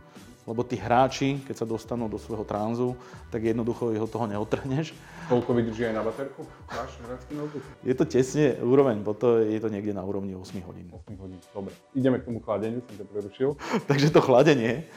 lebo 0.48 0.64
tí 0.64 0.80
hráči, 0.80 1.44
keď 1.44 1.54
sa 1.60 1.66
dostanú 1.68 2.08
do 2.08 2.16
svojho 2.16 2.48
tranzu, 2.48 2.96
tak 3.28 3.44
jednoducho 3.44 3.92
od 3.92 4.08
toho 4.08 4.24
neotrhneš. 4.24 4.96
Koľko 5.28 5.52
vydrží 5.52 5.92
aj 5.92 5.94
na 6.00 6.02
baterku 6.02 6.48
váš 6.64 6.96
hráčsky 7.04 7.32
notebook? 7.36 7.62
Je 7.84 7.92
to 7.92 8.04
tesne 8.08 8.56
úroveň, 8.64 9.04
bo 9.04 9.12
to 9.12 9.44
je 9.44 9.60
to 9.60 9.68
niekde 9.68 9.92
na 9.92 10.00
úrovni 10.00 10.32
8 10.32 10.56
hodín. 10.64 10.88
8 10.88 11.20
hodín, 11.20 11.36
dobre. 11.52 11.76
Ideme 11.92 12.24
k 12.24 12.32
tomu 12.32 12.40
chladeniu, 12.40 12.80
som 12.80 12.96
to 12.96 13.04
prerušil. 13.04 13.50
Takže 13.92 14.08
to 14.08 14.24
chladenie 14.24 14.88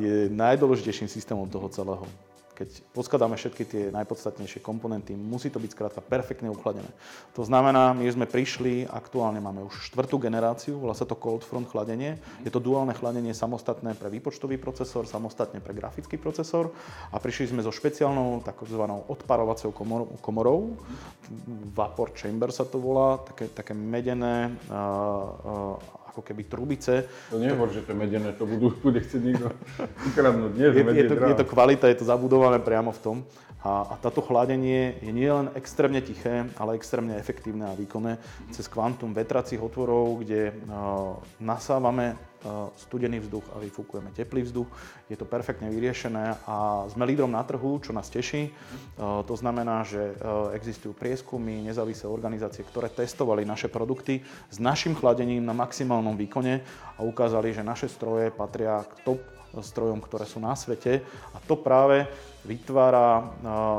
je 0.00 0.32
najdôležitejším 0.32 1.12
systémom 1.12 1.44
toho 1.52 1.68
celého. 1.68 2.08
Keď 2.58 2.90
poskladáme 2.90 3.38
všetky 3.38 3.62
tie 3.62 3.82
najpodstatnejšie 3.94 4.58
komponenty, 4.58 5.14
musí 5.14 5.46
to 5.46 5.62
byť 5.62 5.70
skrátka 5.70 6.02
perfektne 6.02 6.50
uchladené. 6.50 6.90
To 7.38 7.46
znamená, 7.46 7.94
my 7.94 8.02
sme 8.10 8.26
prišli, 8.26 8.82
aktuálne 8.82 9.38
máme 9.38 9.62
už 9.62 9.94
štvrtú 9.94 10.18
generáciu, 10.18 10.82
volá 10.82 10.90
sa 10.98 11.06
to 11.06 11.14
cold 11.14 11.46
front 11.46 11.70
chladenie. 11.70 12.18
Je 12.42 12.50
to 12.50 12.58
duálne 12.58 12.90
chladenie 12.98 13.30
samostatné 13.30 13.94
pre 13.94 14.10
výpočtový 14.10 14.58
procesor, 14.58 15.06
samostatne 15.06 15.62
pre 15.62 15.70
grafický 15.70 16.18
procesor 16.18 16.74
a 17.14 17.22
prišli 17.22 17.54
sme 17.54 17.62
so 17.62 17.70
špeciálnou 17.70 18.42
takzvanou 18.42 19.06
odparovacou 19.06 19.70
komorou, 19.70 20.10
komorou, 20.18 20.74
vapor 21.78 22.10
chamber 22.18 22.50
sa 22.50 22.66
to 22.66 22.82
volá, 22.82 23.22
také, 23.22 23.46
také 23.54 23.70
medené 23.70 24.50
uh, 24.66 25.78
uh, 25.78 25.97
ako 26.08 26.20
keby 26.24 26.48
trubice. 26.48 27.04
To 27.28 27.38
nehovor, 27.38 27.68
že 27.70 27.84
to 27.84 27.92
medené, 27.92 28.32
to 28.32 28.48
budú, 28.48 28.72
bude 28.86 29.00
chcieť 29.04 29.22
niekto 29.22 29.52
ukradnúť. 30.12 30.52
Nie, 30.56 30.68
je, 30.72 30.82
je, 30.82 31.04
to, 31.06 31.14
je 31.14 31.36
to 31.38 31.46
kvalita, 31.46 31.86
je 31.92 31.98
to 32.00 32.06
zabudované 32.08 32.58
priamo 32.58 32.90
v 32.90 33.00
tom. 33.00 33.16
A, 33.58 33.90
a 33.90 33.94
táto 33.98 34.22
chladenie 34.22 35.02
je 35.02 35.10
nielen 35.10 35.50
extrémne 35.58 35.98
tiché, 35.98 36.46
ale 36.62 36.78
extrémne 36.78 37.18
efektívne 37.18 37.66
a 37.66 37.74
výkonné 37.74 38.14
cez 38.54 38.70
kvantum 38.70 39.10
vetracích 39.10 39.58
otvorov, 39.58 40.22
kde 40.22 40.54
uh, 40.54 41.18
nasávame 41.42 42.14
studený 42.78 43.24
vzduch 43.24 43.46
a 43.54 43.58
vyfúkujeme 43.58 44.14
teplý 44.14 44.46
vzduch. 44.46 44.70
Je 45.10 45.16
to 45.18 45.26
perfektne 45.26 45.70
vyriešené 45.70 46.46
a 46.46 46.86
sme 46.86 47.06
lídrom 47.06 47.34
na 47.34 47.42
trhu, 47.42 47.82
čo 47.82 47.90
nás 47.90 48.06
teší. 48.10 48.54
To 49.00 49.34
znamená, 49.34 49.82
že 49.82 50.14
existujú 50.54 50.94
prieskumy, 50.94 51.64
nezávislé 51.66 52.06
organizácie, 52.06 52.62
ktoré 52.62 52.92
testovali 52.92 53.42
naše 53.42 53.66
produkty 53.66 54.22
s 54.50 54.56
našim 54.62 54.94
chladením 54.94 55.42
na 55.42 55.54
maximálnom 55.54 56.14
výkone 56.14 56.62
a 56.94 57.00
ukázali, 57.02 57.54
že 57.54 57.66
naše 57.66 57.90
stroje 57.90 58.30
patria 58.30 58.82
k 58.86 58.92
top 59.02 59.37
strojom, 59.62 60.00
ktoré 60.02 60.24
sú 60.24 60.38
na 60.38 60.56
svete 60.56 61.02
a 61.34 61.38
to 61.44 61.58
práve 61.58 62.08
vytvára 62.46 63.28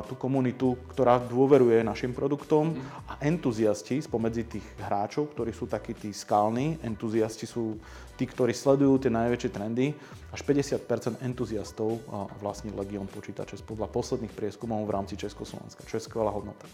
tú 0.05 0.13
komunitu, 0.13 0.77
ktorá 0.93 1.17
dôveruje 1.17 1.81
našim 1.81 2.13
produktom 2.13 2.77
a 3.09 3.17
entuziasti 3.23 4.03
spomedzi 4.03 4.45
tých 4.45 4.65
hráčov, 4.77 5.33
ktorí 5.33 5.49
sú 5.55 5.65
takí 5.65 5.97
tí 5.97 6.13
skalní, 6.13 6.77
entuziasti 6.85 7.49
sú 7.49 7.79
tí, 8.19 8.27
ktorí 8.27 8.51
sledujú 8.51 9.07
tie 9.07 9.11
najväčšie 9.11 9.49
trendy, 9.49 9.95
až 10.29 10.43
50% 10.45 11.23
entuziastov 11.23 12.03
vlastní 12.43 12.69
Legion 12.75 13.07
počítače 13.07 13.57
podľa 13.63 13.87
posledných 13.89 14.35
prieskumov 14.35 14.85
v 14.85 14.93
rámci 14.93 15.15
Československa, 15.15 15.87
čo 15.87 15.97
je 15.97 16.05
skvelá 16.05 16.29
hodnota. 16.29 16.67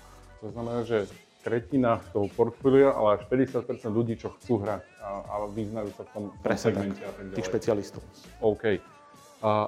To 0.44 0.52
znamená, 0.52 0.84
že 0.84 1.08
tretina 1.46 2.02
toho 2.10 2.26
portfólia, 2.34 2.90
ale 2.90 3.22
až 3.22 3.30
50% 3.30 3.86
ľudí, 3.94 4.18
čo 4.18 4.34
chcú 4.42 4.66
hrať 4.66 4.82
a, 4.98 5.10
a 5.22 5.34
vyznajú 5.54 5.94
sa 5.94 6.02
v 6.02 6.10
tom, 6.10 6.24
tom 6.34 6.58
segmente 6.58 6.98
tak, 6.98 7.06
a 7.06 7.12
tak 7.14 7.26
ďalej. 7.30 7.38
Tých 7.38 7.48
špecialistov. 7.54 8.02
OK. 8.42 8.95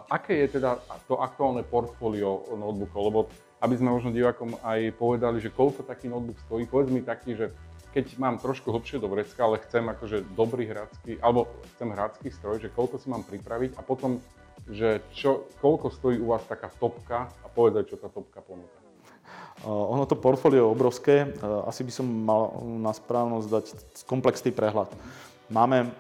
Aké 0.10 0.42
je 0.42 0.58
teda 0.58 0.82
to 1.06 1.22
aktuálne 1.22 1.62
portfólio 1.62 2.50
notebookov? 2.50 3.02
Lebo 3.06 3.20
aby 3.62 3.74
sme 3.78 3.94
možno 3.94 4.10
divákom 4.14 4.58
aj 4.66 4.94
povedali, 4.98 5.38
že 5.38 5.54
koľko 5.54 5.86
taký 5.86 6.10
notebook 6.10 6.38
stojí, 6.46 6.66
povedz 6.66 6.90
mi 6.90 7.02
taký, 7.06 7.38
že 7.38 7.54
keď 7.94 8.18
mám 8.22 8.38
trošku 8.38 8.70
hlbšie 8.70 9.02
do 9.02 9.10
vrecka, 9.10 9.42
ale 9.42 9.62
chcem 9.66 9.82
akože 9.82 10.34
dobrý 10.38 10.70
hrácky, 10.70 11.18
alebo 11.18 11.50
chcem 11.74 11.90
hrácky 11.90 12.30
stroj, 12.30 12.62
že 12.62 12.70
koľko 12.70 13.02
si 13.02 13.10
mám 13.10 13.26
pripraviť 13.26 13.74
a 13.78 13.82
potom, 13.82 14.22
že 14.70 15.02
čo, 15.14 15.50
koľko 15.58 15.90
stojí 15.90 16.22
u 16.22 16.30
vás 16.30 16.46
taká 16.46 16.70
topka 16.78 17.30
a 17.42 17.48
povedať, 17.50 17.94
čo 17.94 17.98
tá 17.98 18.10
topka 18.10 18.42
ponúka. 18.46 18.78
Ono 19.66 20.06
to 20.06 20.14
portfólio 20.14 20.70
je 20.70 20.74
obrovské, 20.74 21.16
asi 21.66 21.82
by 21.82 21.90
som 21.90 22.06
mal 22.06 22.62
na 22.62 22.94
správnosť 22.94 23.48
dať 23.50 23.66
komplexný 24.06 24.54
prehľad. 24.54 24.94
Máme 25.48 25.96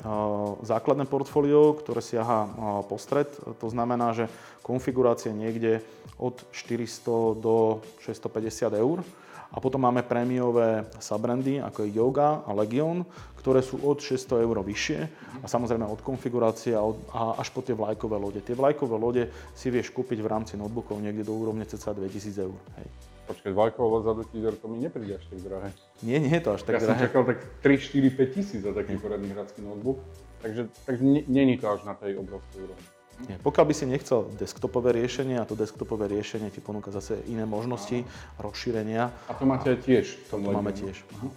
základné 0.68 1.08
portfólio, 1.08 1.72
ktoré 1.80 2.04
siaha 2.04 2.51
po 2.84 3.00
stred. 3.00 3.32
To 3.63 3.68
znamená, 3.72 4.12
že 4.12 4.27
konfigurácie 4.60 5.32
niekde 5.32 5.80
od 6.20 6.44
400 6.51 7.39
do 7.39 7.80
650 8.04 8.75
eur. 8.75 9.00
A 9.48 9.63
potom 9.63 9.80
máme 9.80 10.04
prémiové 10.04 10.84
subrandy, 11.00 11.63
ako 11.63 11.88
je 11.88 11.96
Yoga 11.96 12.44
a 12.44 12.51
Legion, 12.51 13.08
ktoré 13.39 13.63
sú 13.63 13.80
od 13.80 14.04
600 14.04 14.44
eur 14.44 14.60
vyššie 14.60 15.00
a 15.39 15.48
samozrejme 15.48 15.88
od 15.88 16.04
konfigurácie 16.04 16.75
a, 16.75 16.84
od, 16.84 17.00
a 17.16 17.39
až 17.39 17.56
po 17.56 17.63
tie 17.63 17.72
vlajkové 17.72 18.20
lode. 18.20 18.44
Tie 18.44 18.51
vlajkové 18.51 19.00
lode 19.00 19.24
si 19.56 19.72
vieš 19.72 19.96
kúpiť 19.96 20.20
v 20.20 20.27
rámci 20.27 20.60
notebookov 20.60 21.00
niekde 21.00 21.24
do 21.24 21.32
úrovne 21.32 21.63
cca 21.63 21.96
2000 21.96 22.44
eur. 22.44 22.60
Hej. 22.75 23.17
Počkaj, 23.27 23.51
vlajková 23.51 24.07
za 24.07 24.13
2000 24.15 24.48
eur 24.48 24.55
to 24.55 24.67
mi 24.72 24.79
nepríde 24.79 25.19
až 25.19 25.25
tak 25.27 25.39
drahé. 25.43 25.69
Nie, 26.00 26.17
nie 26.24 26.31
je 26.31 26.43
to 26.48 26.55
až 26.55 26.62
tak 26.63 26.79
ja 26.79 26.88
drahé. 26.88 26.96
Ja 26.96 26.96
som 26.96 27.05
čakal 27.12 27.24
tak 27.27 27.39
3, 27.60 28.15
4, 28.15 28.24
5 28.24 28.36
tisíc 28.36 28.60
za 28.63 28.72
taký 28.72 28.96
poradný 28.96 29.27
hradský 29.36 29.60
notebook, 29.67 30.00
takže, 30.39 30.72
takže 30.88 31.03
není 31.27 31.60
to 31.60 31.67
až 31.67 31.84
na 31.84 31.93
tej 32.00 32.15
obrovskej 32.15 32.63
úrovni. 32.63 32.88
Nie. 33.25 33.36
Pokiaľ 33.41 33.65
by 33.65 33.74
si 33.74 33.86
nechcel 33.89 34.29
desktopové 34.38 34.93
riešenie, 34.93 35.41
a 35.41 35.46
to 35.50 35.57
desktopové 35.57 36.05
riešenie 36.05 36.53
ti 36.53 36.62
ponúka 36.62 36.93
zase 36.93 37.17
iné 37.25 37.50
možnosti, 37.50 38.05
Aha. 38.05 38.46
rozšírenia. 38.46 39.10
A 39.10 39.34
to 39.34 39.43
máte 39.50 39.74
aj 39.74 39.79
tiež? 39.81 40.05
To 40.29 40.38
máme 40.38 40.69
tiež. 40.69 41.01
Uh-huh. 41.01 41.34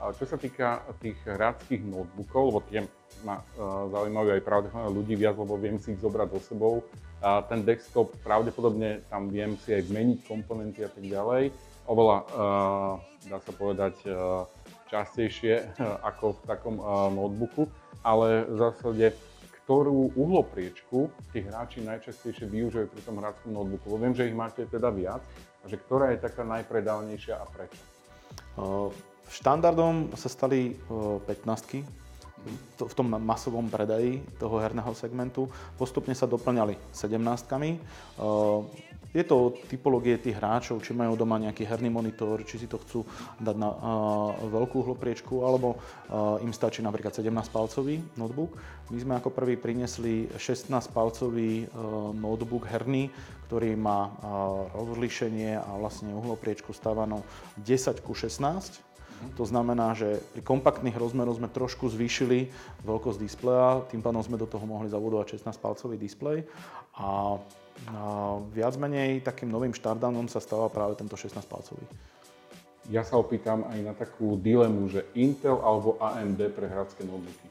A 0.00 0.16
čo 0.16 0.24
sa 0.24 0.40
týka 0.40 0.80
tých 1.04 1.20
hráckých 1.28 1.84
notebookov, 1.84 2.42
lebo 2.48 2.60
tie 2.64 2.80
ma 3.28 3.44
uh, 3.44 3.92
zaujímajú 3.92 4.28
aj 4.40 4.42
pravdepodobne 4.46 4.94
ľudí 4.94 5.14
viac, 5.20 5.36
lebo 5.36 5.60
viem 5.60 5.76
si 5.76 5.92
ich 5.92 6.00
zobrať 6.00 6.38
so 6.38 6.40
sebou. 6.54 6.74
A 7.18 7.42
ten 7.42 7.66
desktop 7.66 8.14
pravdepodobne 8.22 9.02
tam 9.10 9.26
viem 9.26 9.58
si 9.66 9.74
aj 9.74 9.90
zmeniť 9.90 10.18
komponenty 10.22 10.86
a 10.86 10.90
tak 10.90 11.02
ďalej. 11.02 11.50
Oveľa, 11.90 12.16
eh, 12.20 12.92
dá 13.26 13.38
sa 13.42 13.52
povedať, 13.56 13.94
eh, 14.06 14.14
častejšie 14.92 15.54
eh, 15.58 15.66
ako 16.06 16.38
v 16.38 16.40
takom 16.46 16.76
notebooku, 17.16 17.66
ale 18.06 18.46
v 18.46 18.56
zásade 18.56 19.06
ktorú 19.68 20.16
uhlopriečku 20.16 21.12
tí 21.28 21.44
hráči 21.44 21.84
najčastejšie 21.84 22.48
využívajú 22.48 22.88
pri 22.88 23.02
tom 23.04 23.20
hráčskom 23.20 23.52
notebooku. 23.52 24.00
Viem, 24.00 24.16
že 24.16 24.24
ich 24.24 24.32
máte 24.32 24.64
teda 24.64 24.88
viac, 24.88 25.20
že 25.68 25.76
ktorá 25.76 26.16
je 26.16 26.24
taká 26.24 26.40
najpredávnejšia 26.40 27.36
a 27.36 27.44
prečo? 27.52 27.76
V 29.28 29.28
štandardom 29.28 30.16
sa 30.16 30.32
stali 30.32 30.72
15 30.88 31.84
to, 32.76 32.88
v 32.88 32.94
tom 32.94 33.08
masovom 33.18 33.68
predaji 33.68 34.24
toho 34.40 34.58
herného 34.58 34.92
segmentu. 34.96 35.50
Postupne 35.76 36.12
sa 36.16 36.26
doplňali 36.30 36.94
17-kami. 36.94 37.70
Eh, 37.74 38.88
je 39.08 39.24
to 39.24 39.34
o 39.40 39.52
typológie 39.56 40.20
tých 40.20 40.36
hráčov, 40.36 40.84
či 40.84 40.92
majú 40.92 41.16
doma 41.16 41.40
nejaký 41.40 41.64
herný 41.64 41.88
monitor, 41.88 42.44
či 42.44 42.60
si 42.60 42.68
to 42.68 42.76
chcú 42.76 43.08
dať 43.40 43.56
na 43.56 43.72
uh, 43.72 43.78
veľkú 44.52 44.84
hlopriečku, 44.84 45.48
alebo 45.48 45.80
uh, 45.80 46.36
im 46.44 46.52
stačí 46.52 46.84
napríklad 46.84 47.16
17-palcový 47.16 48.04
notebook. 48.20 48.60
My 48.92 49.00
sme 49.00 49.14
ako 49.16 49.32
prvý 49.32 49.56
priniesli 49.56 50.28
16-palcový 50.36 51.72
uh, 51.72 52.12
notebook 52.12 52.68
herný, 52.68 53.08
ktorý 53.48 53.80
má 53.80 54.12
rozlíšenie 54.76 55.56
a 55.56 55.72
vlastne 55.80 56.12
uhlopriečku 56.12 56.76
stavanú 56.76 57.24
10 57.64 58.04
ku 58.04 58.12
16 58.12 58.84
to 59.34 59.44
znamená, 59.46 59.94
že 59.94 60.22
pri 60.34 60.42
kompaktných 60.42 60.94
rozmeroch 60.94 61.38
sme 61.38 61.50
trošku 61.50 61.90
zvýšili 61.90 62.50
veľkosť 62.82 63.18
displeja, 63.18 63.82
tým 63.90 64.02
pádom 64.02 64.22
sme 64.22 64.38
do 64.38 64.46
toho 64.46 64.62
mohli 64.66 64.90
zabudovať 64.90 65.38
16-palcový 65.38 65.96
displej 65.98 66.46
a 66.98 67.38
a 67.86 68.34
viac 68.50 68.74
menej 68.74 69.22
takým 69.22 69.46
novým 69.46 69.70
štardownom 69.70 70.26
sa 70.26 70.42
stáva 70.42 70.66
práve 70.66 70.98
tento 70.98 71.14
16-palcový. 71.14 71.84
Ja 72.88 73.04
sa 73.04 73.20
opýtam 73.20 73.68
aj 73.68 73.78
na 73.84 73.92
takú 73.92 74.40
dilemu, 74.40 74.88
že 74.88 75.04
Intel 75.12 75.60
alebo 75.60 76.00
AMD 76.00 76.40
pre 76.56 76.66
hradské 76.66 77.04
notebooky. 77.04 77.48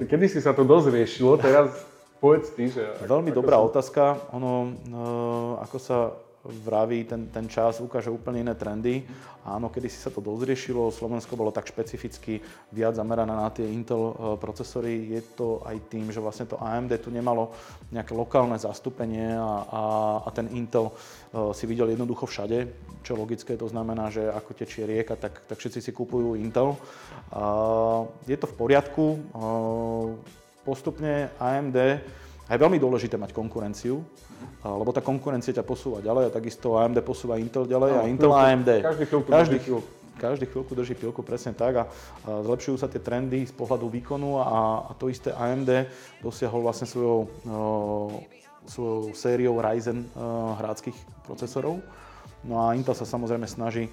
Kedy 0.10 0.26
si 0.28 0.38
sa 0.44 0.52
to 0.52 0.68
dosť 0.68 0.92
riešilo, 0.92 1.40
teraz 1.40 1.72
povedz 2.20 2.52
ty, 2.52 2.68
že... 2.68 2.84
Veľmi 3.08 3.32
dobrá 3.32 3.56
som... 3.56 3.72
otázka. 3.72 4.20
Ono, 4.36 4.52
uh, 4.92 5.64
ako 5.64 5.76
sa 5.80 6.12
vraví, 6.44 7.04
ten, 7.04 7.28
ten 7.28 7.44
čas 7.48 7.84
ukáže 7.84 8.08
úplne 8.08 8.40
iné 8.40 8.54
trendy. 8.56 9.04
Áno, 9.44 9.68
kedy 9.68 9.88
si 9.92 10.00
sa 10.00 10.08
to 10.08 10.24
dozriešilo, 10.24 10.88
Slovensko 10.88 11.36
bolo 11.36 11.52
tak 11.52 11.68
špecificky 11.68 12.40
viac 12.72 12.96
zamerané 12.96 13.32
na 13.32 13.48
tie 13.52 13.68
Intel 13.68 14.00
e, 14.00 14.12
procesory. 14.40 15.12
Je 15.12 15.22
to 15.36 15.60
aj 15.68 15.76
tým, 15.92 16.08
že 16.08 16.20
vlastne 16.20 16.48
to 16.48 16.56
AMD 16.56 16.96
tu 17.00 17.12
nemalo 17.12 17.52
nejaké 17.92 18.16
lokálne 18.16 18.56
zastúpenie 18.56 19.36
a, 19.36 19.52
a, 19.68 19.82
a 20.24 20.28
ten 20.32 20.48
Intel 20.56 20.88
uh, 20.88 21.50
si 21.56 21.66
videl 21.66 21.92
jednoducho 21.92 22.26
všade, 22.26 22.68
čo 23.02 23.18
logické, 23.18 23.56
to 23.56 23.66
znamená, 23.66 24.12
že 24.12 24.28
ako 24.28 24.54
tečie 24.54 24.86
rieka, 24.86 25.16
tak, 25.16 25.42
tak 25.44 25.56
všetci 25.58 25.80
si 25.82 25.90
kupujú 25.90 26.36
Intel. 26.38 26.76
Je 28.28 28.36
to 28.36 28.46
v 28.46 28.54
poriadku. 28.54 29.04
Uh, 29.34 30.14
postupne 30.64 31.32
AMD 31.40 31.76
a 32.50 32.58
je 32.58 32.62
veľmi 32.66 32.82
dôležité 32.82 33.14
mať 33.14 33.30
konkurenciu, 33.30 34.02
lebo 34.66 34.90
tá 34.90 34.98
konkurencia 34.98 35.54
ťa 35.54 35.62
posúva 35.62 36.02
ďalej 36.02 36.26
a 36.26 36.34
takisto 36.34 36.74
AMD 36.74 36.98
posúva 37.06 37.38
Intel 37.38 37.62
ďalej 37.62 37.90
no, 37.94 37.98
a 38.02 38.02
Intel 38.10 38.32
a 38.34 38.40
AMD. 38.50 38.70
Každý 38.82 39.04
chvíľku 39.06 39.28
každý, 39.30 39.58
chvíľku. 39.62 39.82
Každý 40.20 40.44
chvíľku 40.50 40.72
drží 40.74 40.94
pilku, 40.98 41.22
presne 41.22 41.54
tak 41.54 41.72
a, 41.78 41.84
a 41.86 41.86
zlepšujú 42.42 42.76
sa 42.76 42.90
tie 42.90 42.98
trendy 42.98 43.46
z 43.46 43.54
pohľadu 43.54 43.86
výkonu 43.88 44.42
a, 44.42 44.82
a 44.90 44.92
to 44.98 45.06
isté 45.06 45.30
AMD 45.30 45.86
dosiahol 46.20 46.66
vlastne 46.66 46.90
svojou, 46.90 47.30
uh, 47.46 48.12
svojou 48.66 49.14
sériou 49.14 49.62
Ryzen 49.62 50.10
uh, 50.12 50.58
hráckých 50.58 50.98
procesorov. 51.24 51.78
No 52.42 52.66
a 52.66 52.74
Intel 52.74 52.98
sa 52.98 53.06
samozrejme 53.06 53.46
snaží 53.46 53.86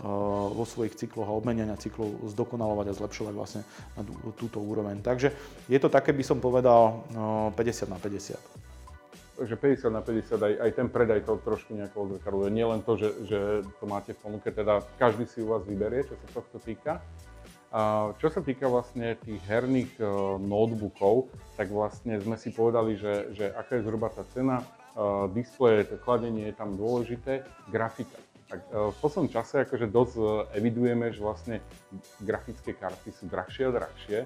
vo 0.00 0.64
svojich 0.64 0.96
cykloch 0.96 1.28
a 1.28 1.36
obmenenia 1.36 1.76
cyklov 1.76 2.32
zdokonalovať 2.32 2.86
a 2.88 2.96
zlepšovať 2.96 3.34
vlastne 3.36 3.62
na 3.96 4.02
túto 4.36 4.58
úroveň. 4.60 5.04
Takže 5.04 5.32
je 5.68 5.78
to 5.80 5.92
také, 5.92 6.16
by 6.16 6.24
som 6.24 6.40
povedal, 6.40 7.04
50 7.52 7.56
eh, 7.56 7.88
na 7.88 7.98
50. 8.00 9.44
že 9.44 9.56
50 9.56 9.88
na 9.88 10.04
50 10.04 10.36
aj, 10.36 10.54
aj 10.60 10.70
ten 10.76 10.88
predaj 10.88 11.24
to 11.24 11.40
trošku 11.40 11.76
nejako 11.76 12.08
odzrkadluje. 12.08 12.48
Nie 12.52 12.68
len 12.68 12.80
to, 12.84 12.96
že, 12.96 13.08
že 13.28 13.40
to 13.80 13.84
máte 13.88 14.12
v 14.16 14.20
ponuke, 14.20 14.48
teda 14.52 14.84
každý 15.00 15.24
si 15.28 15.40
u 15.44 15.52
vás 15.52 15.64
vyberie, 15.64 16.04
čo 16.04 16.16
sa 16.16 16.40
tohto 16.40 16.60
týka. 16.60 17.00
A 17.70 18.10
čo 18.18 18.26
sa 18.34 18.42
týka 18.42 18.66
vlastne 18.66 19.14
tých 19.22 19.38
herných 19.46 19.94
uh, 20.02 20.36
notebookov, 20.42 21.30
tak 21.54 21.70
vlastne 21.70 22.18
sme 22.18 22.34
si 22.34 22.50
povedali, 22.50 22.98
že, 22.98 23.30
že 23.30 23.46
aká 23.54 23.78
je 23.78 23.86
zhruba 23.86 24.10
tá 24.10 24.26
cena, 24.34 24.66
uh, 24.98 25.30
displeje, 25.30 25.86
to 25.86 26.02
chladenie 26.02 26.50
je 26.50 26.54
tam 26.58 26.74
dôležité, 26.74 27.46
grafika. 27.70 28.18
Tak 28.50 28.60
uh, 28.74 28.90
v 28.90 28.96
poslednom 28.98 29.30
čase 29.30 29.62
akože 29.62 29.86
dosť 29.86 30.14
evidujeme, 30.58 31.14
že 31.14 31.22
vlastne 31.22 31.56
grafické 32.18 32.74
karty 32.74 33.14
sú 33.14 33.30
drahšie 33.30 33.70
a 33.70 33.74
drahšie 33.74 34.18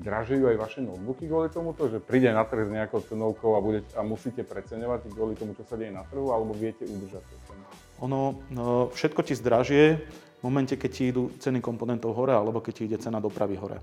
dražejú 0.00 0.48
aj 0.48 0.56
vaše 0.56 0.80
notebooky 0.80 1.28
kvôli 1.28 1.52
tomuto, 1.52 1.84
že 1.90 2.00
príde 2.00 2.32
na 2.32 2.46
trh 2.46 2.64
s 2.64 2.72
nejakou 2.72 3.04
cenovkou 3.04 3.52
a, 3.58 3.60
bude, 3.60 3.84
a 3.92 4.00
musíte 4.00 4.40
preceňovať 4.40 5.12
kvôli 5.12 5.36
tomu, 5.36 5.52
čo 5.52 5.68
sa 5.68 5.76
deje 5.76 5.92
na 5.92 6.06
trhu, 6.08 6.32
alebo 6.32 6.56
viete 6.56 6.88
udržať 6.88 7.20
to 7.20 7.36
cenu? 7.50 7.64
Ono, 8.00 8.20
no, 8.48 8.88
všetko 8.94 9.20
ti 9.20 9.34
zdražie 9.36 10.00
v 10.40 10.42
momente, 10.42 10.74
keď 10.74 10.90
ti 10.90 11.02
idú 11.12 11.28
ceny 11.36 11.60
komponentov 11.60 12.16
hore, 12.16 12.32
alebo 12.32 12.64
keď 12.64 12.72
ti 12.72 12.82
ide 12.88 12.98
cena 12.98 13.20
dopravy 13.20 13.60
hore. 13.60 13.78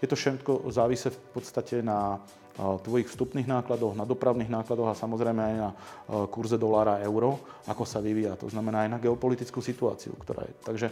Je 0.00 0.08
to 0.08 0.16
všetko 0.16 0.72
závisí 0.72 1.12
v 1.12 1.20
podstate 1.36 1.84
na 1.84 2.16
tvojich 2.58 3.08
vstupných 3.08 3.46
nákladoch, 3.46 3.94
na 3.94 4.04
dopravných 4.04 4.50
nákladoch 4.50 4.92
a 4.92 4.98
samozrejme 4.98 5.40
aj 5.40 5.54
na 5.56 5.70
kurze 6.28 6.58
dolára 6.58 7.00
euro, 7.04 7.40
ako 7.70 7.84
sa 7.86 8.02
vyvíja. 8.02 8.36
To 8.40 8.50
znamená 8.50 8.84
aj 8.84 8.90
na 8.90 8.98
geopolitickú 8.98 9.62
situáciu, 9.62 10.12
ktorá 10.18 10.44
je. 10.44 10.54
Takže 10.66 10.88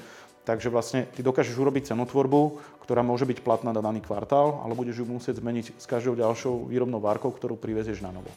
Takže 0.49 0.73
vlastne 0.73 1.05
ty 1.13 1.21
dokážeš 1.21 1.61
urobiť 1.61 1.93
cenotvorbu, 1.93 2.57
ktorá 2.81 3.05
môže 3.05 3.29
byť 3.29 3.45
platná 3.45 3.69
na 3.69 3.85
daný 3.85 4.01
kvartál, 4.01 4.65
ale 4.65 4.73
budeš 4.73 5.05
ju 5.05 5.05
musieť 5.05 5.45
zmeniť 5.45 5.77
s 5.77 5.85
každou 5.85 6.17
ďalšou 6.17 6.73
výrobnou 6.73 7.05
várkou, 7.05 7.29
ktorú 7.29 7.61
privezieš 7.61 8.01
na 8.01 8.09
novo. 8.09 8.33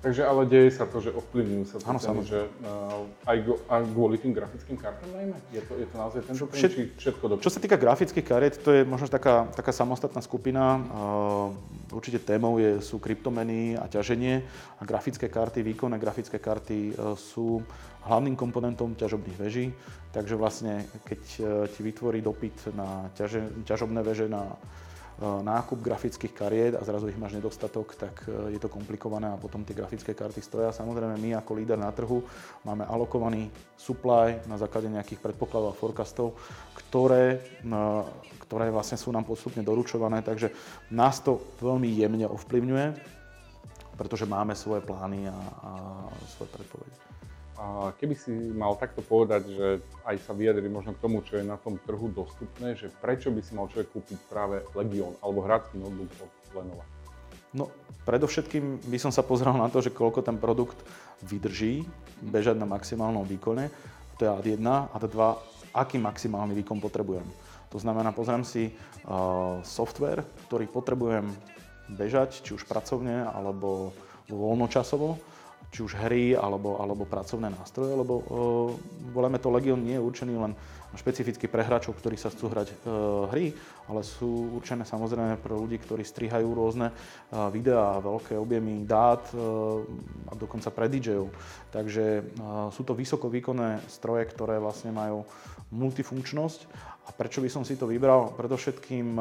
Takže 0.00 0.24
ale 0.24 0.48
deje 0.48 0.72
sa 0.72 0.88
to, 0.88 0.96
že 1.04 1.12
ovplyvňujú 1.12 1.64
sa 1.68 1.76
to 1.76 1.92
ceny, 2.00 2.24
že 2.24 2.48
uh, 2.64 3.04
aj, 3.28 3.36
go, 3.44 3.60
aj 3.68 3.84
kvôli 3.92 4.16
tým 4.16 4.32
grafickým 4.32 4.80
kartám 4.80 5.12
najmä? 5.12 5.36
Je 5.52 5.60
to, 5.60 5.76
je 5.76 5.84
to 5.84 5.96
naozaj 6.00 6.20
ten 6.24 6.34
Všet, 6.40 6.72
či 6.72 6.82
všetko 6.96 7.24
do... 7.28 7.34
Čo 7.36 7.52
sa 7.52 7.60
týka 7.60 7.76
grafických 7.76 8.24
kariet, 8.24 8.64
to 8.64 8.72
je 8.72 8.88
možno 8.88 9.12
taká, 9.12 9.52
taká 9.52 9.76
samostatná 9.76 10.24
skupina. 10.24 10.80
Uh, 10.80 11.92
určite 11.92 12.16
témou 12.24 12.56
je, 12.56 12.80
sú 12.80 12.96
kryptomeny 12.96 13.76
a 13.76 13.92
ťaženie 13.92 14.40
a 14.80 14.82
grafické 14.88 15.28
karty, 15.28 15.60
výkonné 15.60 16.00
grafické 16.00 16.40
karty 16.40 16.96
uh, 16.96 17.12
sú 17.12 17.60
hlavným 18.08 18.40
komponentom 18.40 18.96
ťažobných 18.96 19.36
veží. 19.36 19.68
Takže 20.16 20.32
vlastne, 20.32 20.88
keď 21.04 21.22
uh, 21.44 21.44
ti 21.68 21.84
vytvorí 21.84 22.24
dopyt 22.24 22.72
na 22.72 23.12
ťaže, 23.20 23.68
ťažobné 23.68 24.00
veže, 24.00 24.32
na 24.32 24.48
nákup 25.20 25.84
grafických 25.84 26.32
kariet 26.32 26.72
a 26.76 26.84
zrazu 26.84 27.12
ich 27.12 27.20
máš 27.20 27.36
nedostatok, 27.36 27.92
tak 27.92 28.24
e, 28.24 28.56
je 28.56 28.60
to 28.60 28.72
komplikované 28.72 29.28
a 29.28 29.36
potom 29.36 29.60
tie 29.68 29.76
grafické 29.76 30.16
karty 30.16 30.40
stoja. 30.40 30.72
Samozrejme 30.72 31.20
my 31.20 31.36
ako 31.36 31.52
líder 31.60 31.76
na 31.76 31.92
trhu 31.92 32.24
máme 32.64 32.88
alokovaný 32.88 33.52
supply 33.76 34.40
na 34.48 34.56
základe 34.56 34.88
nejakých 34.88 35.20
predpokladov 35.20 35.76
a 35.76 35.78
forecastov, 35.78 36.40
ktoré, 36.72 37.36
e, 37.60 37.76
ktoré 38.48 38.72
vlastne 38.72 38.96
sú 38.96 39.12
nám 39.12 39.28
postupne 39.28 39.60
doručované, 39.60 40.24
takže 40.24 40.56
nás 40.88 41.20
to 41.20 41.36
veľmi 41.60 41.92
jemne 41.92 42.24
ovplyvňuje, 42.24 42.86
pretože 44.00 44.24
máme 44.24 44.56
svoje 44.56 44.80
plány 44.80 45.28
a, 45.28 45.36
a 45.36 45.70
svoje 46.32 46.48
predpovede. 46.56 47.09
Keby 48.00 48.14
si 48.16 48.32
mal 48.56 48.72
takto 48.80 49.04
povedať, 49.04 49.42
že 49.52 49.66
aj 50.08 50.16
sa 50.24 50.32
vyjadri 50.32 50.64
možno 50.72 50.96
k 50.96 51.02
tomu, 51.04 51.20
čo 51.20 51.36
je 51.36 51.44
na 51.44 51.60
tom 51.60 51.76
trhu 51.76 52.08
dostupné, 52.08 52.72
že 52.72 52.88
prečo 52.88 53.28
by 53.28 53.40
si 53.44 53.52
mal 53.52 53.68
človek 53.68 53.92
kúpiť 53.92 54.18
práve 54.32 54.64
Legion 54.72 55.12
alebo 55.20 55.44
hrácky 55.44 55.76
notebook 55.76 56.08
od 56.24 56.30
Lenovo? 56.56 56.82
No, 57.52 57.68
predovšetkým 58.08 58.88
by 58.88 58.98
som 59.02 59.12
sa 59.12 59.20
pozrel 59.20 59.52
na 59.60 59.68
to, 59.68 59.84
že 59.84 59.92
koľko 59.92 60.24
ten 60.24 60.40
produkt 60.40 60.80
vydrží 61.20 61.84
bežať 62.24 62.56
na 62.56 62.64
maximálnom 62.64 63.28
výkone. 63.28 63.68
To 64.16 64.20
je 64.24 64.30
ad 64.30 64.46
1 64.46 64.64
a 64.64 64.96
2, 64.96 65.76
aký 65.76 66.00
maximálny 66.00 66.56
výkon 66.64 66.80
potrebujem. 66.80 67.26
To 67.70 67.78
znamená, 67.78 68.10
pozriem 68.16 68.42
si 68.42 68.72
uh, 68.72 69.60
software, 69.68 70.24
ktorý 70.48 70.64
potrebujem 70.64 71.28
bežať, 71.92 72.40
či 72.40 72.56
už 72.56 72.64
pracovne 72.64 73.26
alebo 73.28 73.92
voľnočasovo 74.30 75.18
či 75.70 75.86
už 75.86 75.94
hry 75.94 76.34
alebo, 76.34 76.82
alebo 76.82 77.06
pracovné 77.06 77.50
nástroje, 77.54 77.94
lebo 77.94 78.14
uh, 78.18 78.24
voláme 79.14 79.38
to 79.38 79.54
Legion 79.54 79.78
nie 79.78 79.94
je 79.94 80.02
určený 80.02 80.34
len 80.34 80.52
špecificky 80.90 81.46
pre 81.46 81.62
hráčov, 81.62 81.94
ktorí 82.02 82.18
sa 82.18 82.34
chcú 82.34 82.50
hrať 82.50 82.68
uh, 82.74 83.30
hry, 83.30 83.54
ale 83.86 84.02
sú 84.02 84.58
určené 84.58 84.82
samozrejme 84.82 85.38
pre 85.38 85.54
ľudí, 85.54 85.78
ktorí 85.78 86.02
strihajú 86.02 86.50
rôzne 86.50 86.90
uh, 86.90 87.46
videá, 87.54 88.02
veľké 88.02 88.34
objemy 88.34 88.82
dát 88.82 89.22
uh, 89.30 89.86
a 90.26 90.34
dokonca 90.34 90.74
pre 90.74 90.90
DJov. 90.90 91.30
Takže 91.70 92.04
uh, 92.18 92.74
sú 92.74 92.82
to 92.82 92.98
vysoko 92.98 93.30
výkonné 93.30 93.86
stroje, 93.86 94.26
ktoré 94.26 94.58
vlastne 94.58 94.90
majú 94.90 95.22
multifunkčnosť. 95.70 96.66
A 97.06 97.14
prečo 97.14 97.38
by 97.38 97.50
som 97.50 97.62
si 97.62 97.78
to 97.78 97.86
vybral? 97.86 98.34
Predovšetkým 98.34 99.18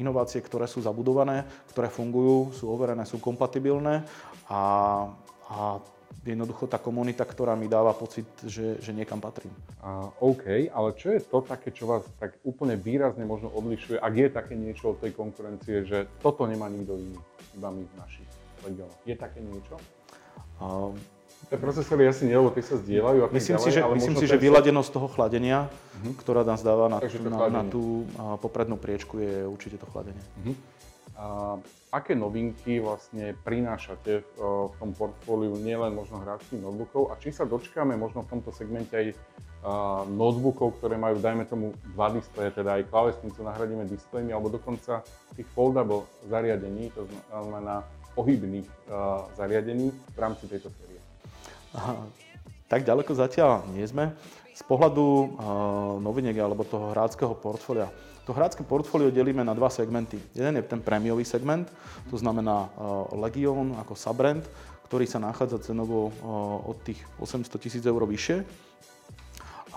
inovácie, 0.00 0.40
ktoré 0.40 0.64
sú 0.64 0.80
zabudované, 0.80 1.44
ktoré 1.68 1.92
fungujú, 1.92 2.56
sú 2.56 2.72
overené, 2.72 3.04
sú 3.04 3.20
kompatibilné 3.20 4.00
a 4.48 4.60
a 5.46 5.78
jednoducho 6.26 6.66
tá 6.66 6.78
komunita, 6.78 7.22
ktorá 7.22 7.54
mi 7.54 7.70
dáva 7.70 7.94
pocit, 7.94 8.26
že, 8.42 8.82
že 8.82 8.90
niekam 8.90 9.22
patrím. 9.22 9.54
Uh, 9.78 10.10
OK, 10.18 10.70
ale 10.74 10.88
čo 10.98 11.14
je 11.14 11.22
to 11.22 11.38
také, 11.42 11.70
čo 11.70 11.86
vás 11.86 12.02
tak 12.18 12.34
úplne 12.42 12.74
výrazne 12.74 13.22
možno 13.22 13.50
odlišuje, 13.54 14.02
ak 14.02 14.14
je 14.14 14.28
také 14.34 14.54
niečo 14.58 14.94
od 14.94 14.98
tej 14.98 15.14
konkurencie, 15.14 15.86
že 15.86 16.10
toto 16.18 16.50
nemá 16.50 16.66
nikto 16.66 16.98
iný, 16.98 17.14
iba 17.54 17.70
my 17.70 17.82
v 17.86 17.94
našich 17.94 18.28
regiónoch. 18.66 19.00
Je 19.06 19.14
také 19.14 19.38
niečo? 19.38 19.78
Uh, 20.58 20.90
Tie 21.46 21.62
procesory 21.62 22.10
asi 22.10 22.26
nie, 22.26 22.34
lebo 22.34 22.50
tie 22.50 22.64
sa 22.64 22.74
zdieľajú. 22.74 23.18
A 23.22 23.26
myslím 23.30 23.54
ďalej, 23.54 23.70
si, 23.70 23.70
že, 23.70 23.80
myslím 23.86 24.16
si, 24.18 24.26
že 24.26 24.34
vyladenosť 24.34 24.90
toho 24.90 25.06
chladenia, 25.06 25.70
uh-huh. 25.70 26.18
ktorá 26.18 26.42
nás 26.42 26.58
dáva 26.58 26.90
na, 26.90 26.98
na, 26.98 27.38
na 27.46 27.62
tú 27.62 28.02
poprednú 28.42 28.74
priečku, 28.74 29.22
je 29.22 29.46
určite 29.46 29.78
to 29.78 29.86
chladenie. 29.94 30.18
Uh-huh. 30.42 30.58
A 31.16 31.56
aké 31.96 32.12
novinky 32.12 32.76
vlastne 32.76 33.32
prinášate 33.40 34.20
v, 34.20 34.28
v 34.68 34.74
tom 34.76 34.92
portfóliu 34.92 35.56
nielen 35.56 35.96
možno 35.96 36.20
hráčských 36.20 36.60
notebookov 36.60 37.08
a 37.08 37.16
či 37.16 37.32
sa 37.32 37.48
dočkáme 37.48 37.96
možno 37.96 38.20
v 38.20 38.36
tomto 38.36 38.52
segmente 38.52 38.92
aj 38.92 39.16
notebookov, 40.12 40.78
ktoré 40.78 40.94
majú, 40.94 41.18
dajme 41.18 41.48
tomu, 41.48 41.74
dva 41.96 42.12
displeje, 42.12 42.54
teda 42.54 42.78
aj 42.78 42.86
klávesnicu 42.92 43.40
nahradíme 43.42 43.88
displejmi, 43.88 44.30
alebo 44.30 44.52
dokonca 44.52 45.02
tých 45.34 45.48
foldable 45.56 46.06
zariadení, 46.30 46.92
to 46.94 47.08
znamená 47.32 47.82
pohybných 48.14 48.68
uh, 48.86 49.26
zariadení 49.34 49.90
v 49.90 50.18
rámci 50.20 50.46
tejto 50.46 50.70
série. 50.70 51.00
Aha, 51.74 51.98
tak 52.70 52.86
ďaleko 52.86 53.12
zatiaľ 53.16 53.66
nie 53.74 53.82
sme. 53.88 54.14
Z 54.56 54.62
pohľadu 54.64 55.36
noviniek 56.00 56.32
alebo 56.40 56.64
toho 56.64 56.96
hráckého 56.96 57.36
portfólia 57.36 57.92
to 58.26 58.34
hrácké 58.34 58.66
portfólio 58.66 59.14
delíme 59.14 59.46
na 59.46 59.54
dva 59.54 59.70
segmenty. 59.70 60.18
Jeden 60.34 60.58
je 60.58 60.66
ten 60.66 60.82
prémiový 60.82 61.22
segment, 61.22 61.70
to 62.10 62.18
znamená 62.18 62.66
uh, 62.66 63.06
Legion 63.22 63.78
ako 63.78 63.94
subbrand, 63.94 64.42
ktorý 64.90 65.06
sa 65.06 65.22
nachádza 65.22 65.62
cenovo 65.62 66.10
uh, 66.10 66.66
od 66.66 66.76
tých 66.82 66.98
800 67.22 67.62
tisíc 67.62 67.82
eur 67.86 68.02
vyššie. 68.02 68.42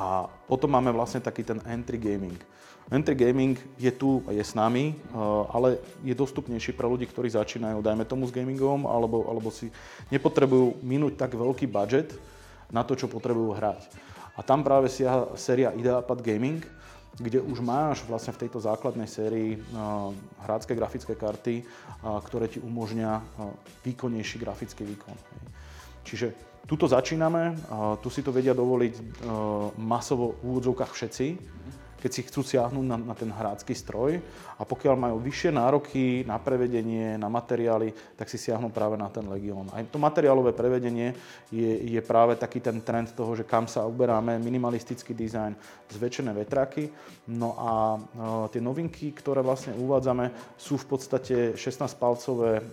A 0.02 0.26
potom 0.50 0.74
máme 0.74 0.90
vlastne 0.90 1.22
taký 1.22 1.46
ten 1.46 1.62
entry 1.70 2.02
gaming. 2.02 2.42
Entry 2.90 3.14
gaming 3.14 3.54
je 3.78 3.94
tu 3.94 4.26
a 4.26 4.34
je 4.34 4.42
s 4.42 4.58
nami, 4.58 4.98
uh, 5.14 5.46
ale 5.54 5.78
je 6.02 6.18
dostupnejší 6.18 6.74
pre 6.74 6.90
ľudí, 6.90 7.06
ktorí 7.06 7.30
začínajú, 7.30 7.86
dajme 7.86 8.02
tomu 8.10 8.26
s 8.26 8.34
gamingom, 8.34 8.90
alebo, 8.90 9.30
alebo 9.30 9.54
si 9.54 9.70
nepotrebujú 10.10 10.82
minúť 10.82 11.22
tak 11.22 11.38
veľký 11.38 11.70
budget 11.70 12.18
na 12.74 12.82
to, 12.82 12.98
čo 12.98 13.06
potrebujú 13.06 13.54
hrať. 13.54 13.86
A 14.34 14.42
tam 14.42 14.66
práve 14.66 14.90
siaha 14.90 15.38
séria 15.38 15.70
Ideapad 15.76 16.24
Gaming, 16.26 16.64
kde 17.18 17.42
už 17.42 17.60
máš 17.66 18.06
vlastne 18.06 18.36
v 18.36 18.46
tejto 18.46 18.62
základnej 18.62 19.10
sérii 19.10 19.58
hrácké 20.46 20.78
grafické 20.78 21.18
karty, 21.18 21.66
ktoré 22.04 22.46
ti 22.46 22.62
umožňa 22.62 23.24
výkonnejší 23.82 24.38
grafický 24.38 24.86
výkon. 24.86 25.18
Čiže 26.06 26.32
tuto 26.70 26.86
začíname, 26.86 27.58
tu 28.00 28.14
si 28.14 28.22
to 28.22 28.30
vedia 28.30 28.54
dovoliť 28.54 29.26
masovo 29.82 30.38
v 30.38 30.54
úvodzovkách 30.54 30.92
všetci, 30.94 31.28
keď 32.00 32.12
si 32.12 32.22
chcú 32.24 32.42
siahnuť 32.42 32.86
na, 32.88 32.98
na 32.98 33.16
ten 33.16 33.28
hrácky 33.28 33.76
stroj 33.76 34.18
a 34.56 34.64
pokiaľ 34.64 34.96
majú 34.96 35.18
vyššie 35.20 35.52
nároky 35.52 36.24
na 36.24 36.40
prevedenie, 36.40 37.20
na 37.20 37.28
materiály, 37.28 37.92
tak 38.16 38.32
si 38.32 38.40
siahnu 38.40 38.72
práve 38.72 38.96
na 38.96 39.12
ten 39.12 39.28
Legion. 39.28 39.68
Aj 39.76 39.84
to 39.84 40.00
materiálové 40.00 40.56
prevedenie 40.56 41.12
je, 41.52 41.96
je 41.96 42.02
práve 42.04 42.40
taký 42.40 42.64
ten 42.64 42.80
trend 42.80 43.12
toho, 43.12 43.36
že 43.36 43.44
kam 43.44 43.68
sa 43.68 43.84
uberáme, 43.84 44.40
minimalistický 44.40 45.12
dizajn, 45.12 45.54
zväčšené 45.92 46.32
vetraky. 46.32 46.88
No 47.36 47.56
a 47.60 47.72
e, 47.96 48.00
tie 48.56 48.62
novinky, 48.64 49.12
ktoré 49.12 49.44
vlastne 49.44 49.76
uvádzame, 49.76 50.56
sú 50.56 50.80
v 50.80 50.86
podstate 50.96 51.36
16-palcové 51.60 52.52
e, 52.60 52.64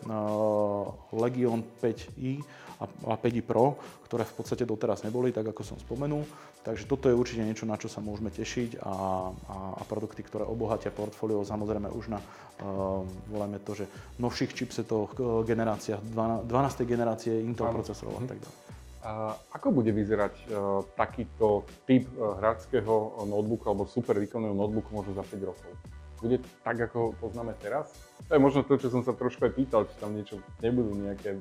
Legion 1.18 1.60
5i 1.82 2.65
a 2.80 3.16
5 3.16 3.40
Pro, 3.40 3.80
ktoré 4.04 4.28
v 4.28 4.34
podstate 4.36 4.68
doteraz 4.68 5.00
neboli, 5.00 5.32
tak 5.32 5.48
ako 5.48 5.62
som 5.64 5.78
spomenul. 5.80 6.22
Takže 6.60 6.84
toto 6.84 7.08
je 7.08 7.16
určite 7.16 7.46
niečo, 7.46 7.64
na 7.64 7.80
čo 7.80 7.88
sa 7.88 8.04
môžeme 8.04 8.28
tešiť 8.28 8.82
a, 8.82 8.92
a, 9.32 9.56
a 9.80 9.82
produkty, 9.86 10.20
ktoré 10.26 10.44
obohatia 10.44 10.92
portfólio, 10.92 11.46
samozrejme 11.46 11.88
už 11.88 12.12
na, 12.12 12.20
uh, 12.20 13.00
voláme 13.32 13.62
to, 13.62 13.72
že 13.78 13.84
novších 14.20 14.52
chipsetov, 14.52 15.16
generáciách, 15.46 16.02
12. 16.12 16.48
generácie 16.84 17.32
Intel 17.40 17.70
procesorov 17.72 18.20
a 18.20 18.28
tak 18.28 18.38
ďalej. 18.42 18.58
A 19.06 19.38
ako 19.54 19.70
bude 19.70 19.94
vyzerať 19.94 20.34
uh, 20.50 20.82
takýto 20.98 21.62
typ 21.86 22.10
uh, 22.18 22.34
hráčského 22.42 23.22
notebooku 23.22 23.70
alebo 23.70 23.86
super 23.86 24.18
výkonného 24.18 24.50
notebooku 24.50 24.90
možno 24.90 25.14
za 25.14 25.22
5 25.22 25.46
rokov? 25.46 25.70
Bude 26.18 26.42
tak, 26.64 26.80
ako 26.80 26.96
ho 26.98 27.10
poznáme 27.14 27.54
teraz? 27.60 27.92
To 28.26 28.34
je 28.34 28.40
možno 28.40 28.64
to, 28.66 28.74
čo 28.80 28.88
som 28.90 29.04
sa 29.06 29.14
trošku 29.14 29.46
aj 29.46 29.52
pýtal, 29.54 29.86
či 29.86 29.94
tam 30.00 30.16
niečo 30.16 30.42
nebudú 30.64 30.96
nejaké 30.96 31.38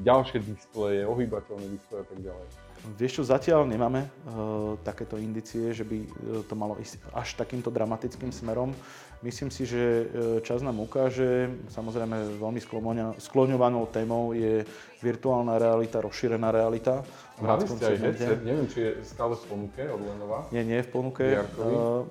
ďalšie 0.00 0.38
displeje, 0.40 1.04
ohýbateľné 1.04 1.66
displeje 1.76 2.00
a 2.00 2.06
tak 2.08 2.20
ďalej. 2.24 2.46
Vieš 2.96 3.20
čo, 3.20 3.22
zatiaľ 3.28 3.68
nemáme 3.68 4.08
uh, 4.08 4.72
takéto 4.80 5.20
indicie, 5.20 5.76
že 5.76 5.84
by 5.84 5.98
uh, 6.00 6.08
to 6.48 6.56
malo 6.56 6.80
ísť 6.80 6.96
až 7.12 7.36
takýmto 7.36 7.68
dramatickým 7.68 8.32
smerom. 8.32 8.72
Myslím 9.20 9.52
si, 9.52 9.68
že 9.68 10.08
uh, 10.08 10.40
čas 10.40 10.64
nám 10.64 10.80
ukáže, 10.80 11.52
samozrejme 11.68 12.40
veľmi 12.40 12.60
skloňovanou 13.20 13.84
témou 13.92 14.32
je 14.32 14.64
virtuálna 15.04 15.60
realita, 15.60 16.00
rozšírená 16.00 16.48
realita. 16.48 17.04
Mali 17.36 17.68
ste 17.68 17.84
aj 17.84 17.96
headset, 18.00 18.40
neviem, 18.40 18.64
či 18.64 18.80
je 18.80 18.90
stále 19.04 19.36
v 19.36 19.44
ponuke 19.44 19.84
od 19.84 20.00
Lenova? 20.00 20.48
Nie, 20.48 20.64
nie 20.64 20.80
je 20.80 20.88
v 20.88 20.92
ponuke. 20.96 21.24
Uh, 21.60 22.08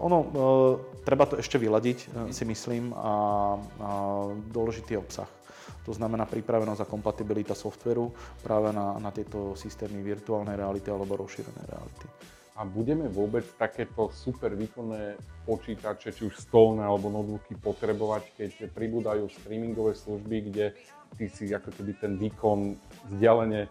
ono, 0.00 0.18
uh, 0.24 0.72
treba 1.04 1.28
to 1.28 1.36
ešte 1.36 1.60
vyladiť, 1.60 1.98
uh, 2.08 2.32
si 2.32 2.48
myslím, 2.48 2.96
a, 2.96 3.12
a 3.84 3.88
dôležitý 4.48 4.96
obsah. 4.96 5.28
To 5.86 5.94
znamená 5.94 6.26
pripravenosť 6.26 6.82
a 6.82 6.90
kompatibilita 6.90 7.54
softveru 7.54 8.10
práve 8.42 8.74
na, 8.74 8.98
na 8.98 9.14
tieto 9.14 9.54
systémy 9.54 10.02
virtuálnej 10.02 10.58
reality 10.58 10.90
alebo 10.90 11.14
rozšírenej 11.14 11.66
reality. 11.70 12.06
A 12.56 12.64
budeme 12.64 13.06
vôbec 13.12 13.44
takéto 13.60 14.08
super 14.10 14.56
výkonné 14.56 15.20
počítače, 15.44 16.08
či 16.10 16.24
už 16.24 16.40
stolné 16.40 16.82
alebo 16.82 17.12
notebooky 17.12 17.52
potrebovať, 17.60 18.32
keď 18.32 18.50
pribúdajú 18.72 19.28
streamingové 19.28 19.92
služby, 19.92 20.36
kde 20.50 20.72
ty 21.20 21.28
si 21.28 21.52
ako 21.52 21.68
keby 21.70 21.92
ten 22.00 22.12
výkon 22.16 22.74
vzdialene 23.12 23.68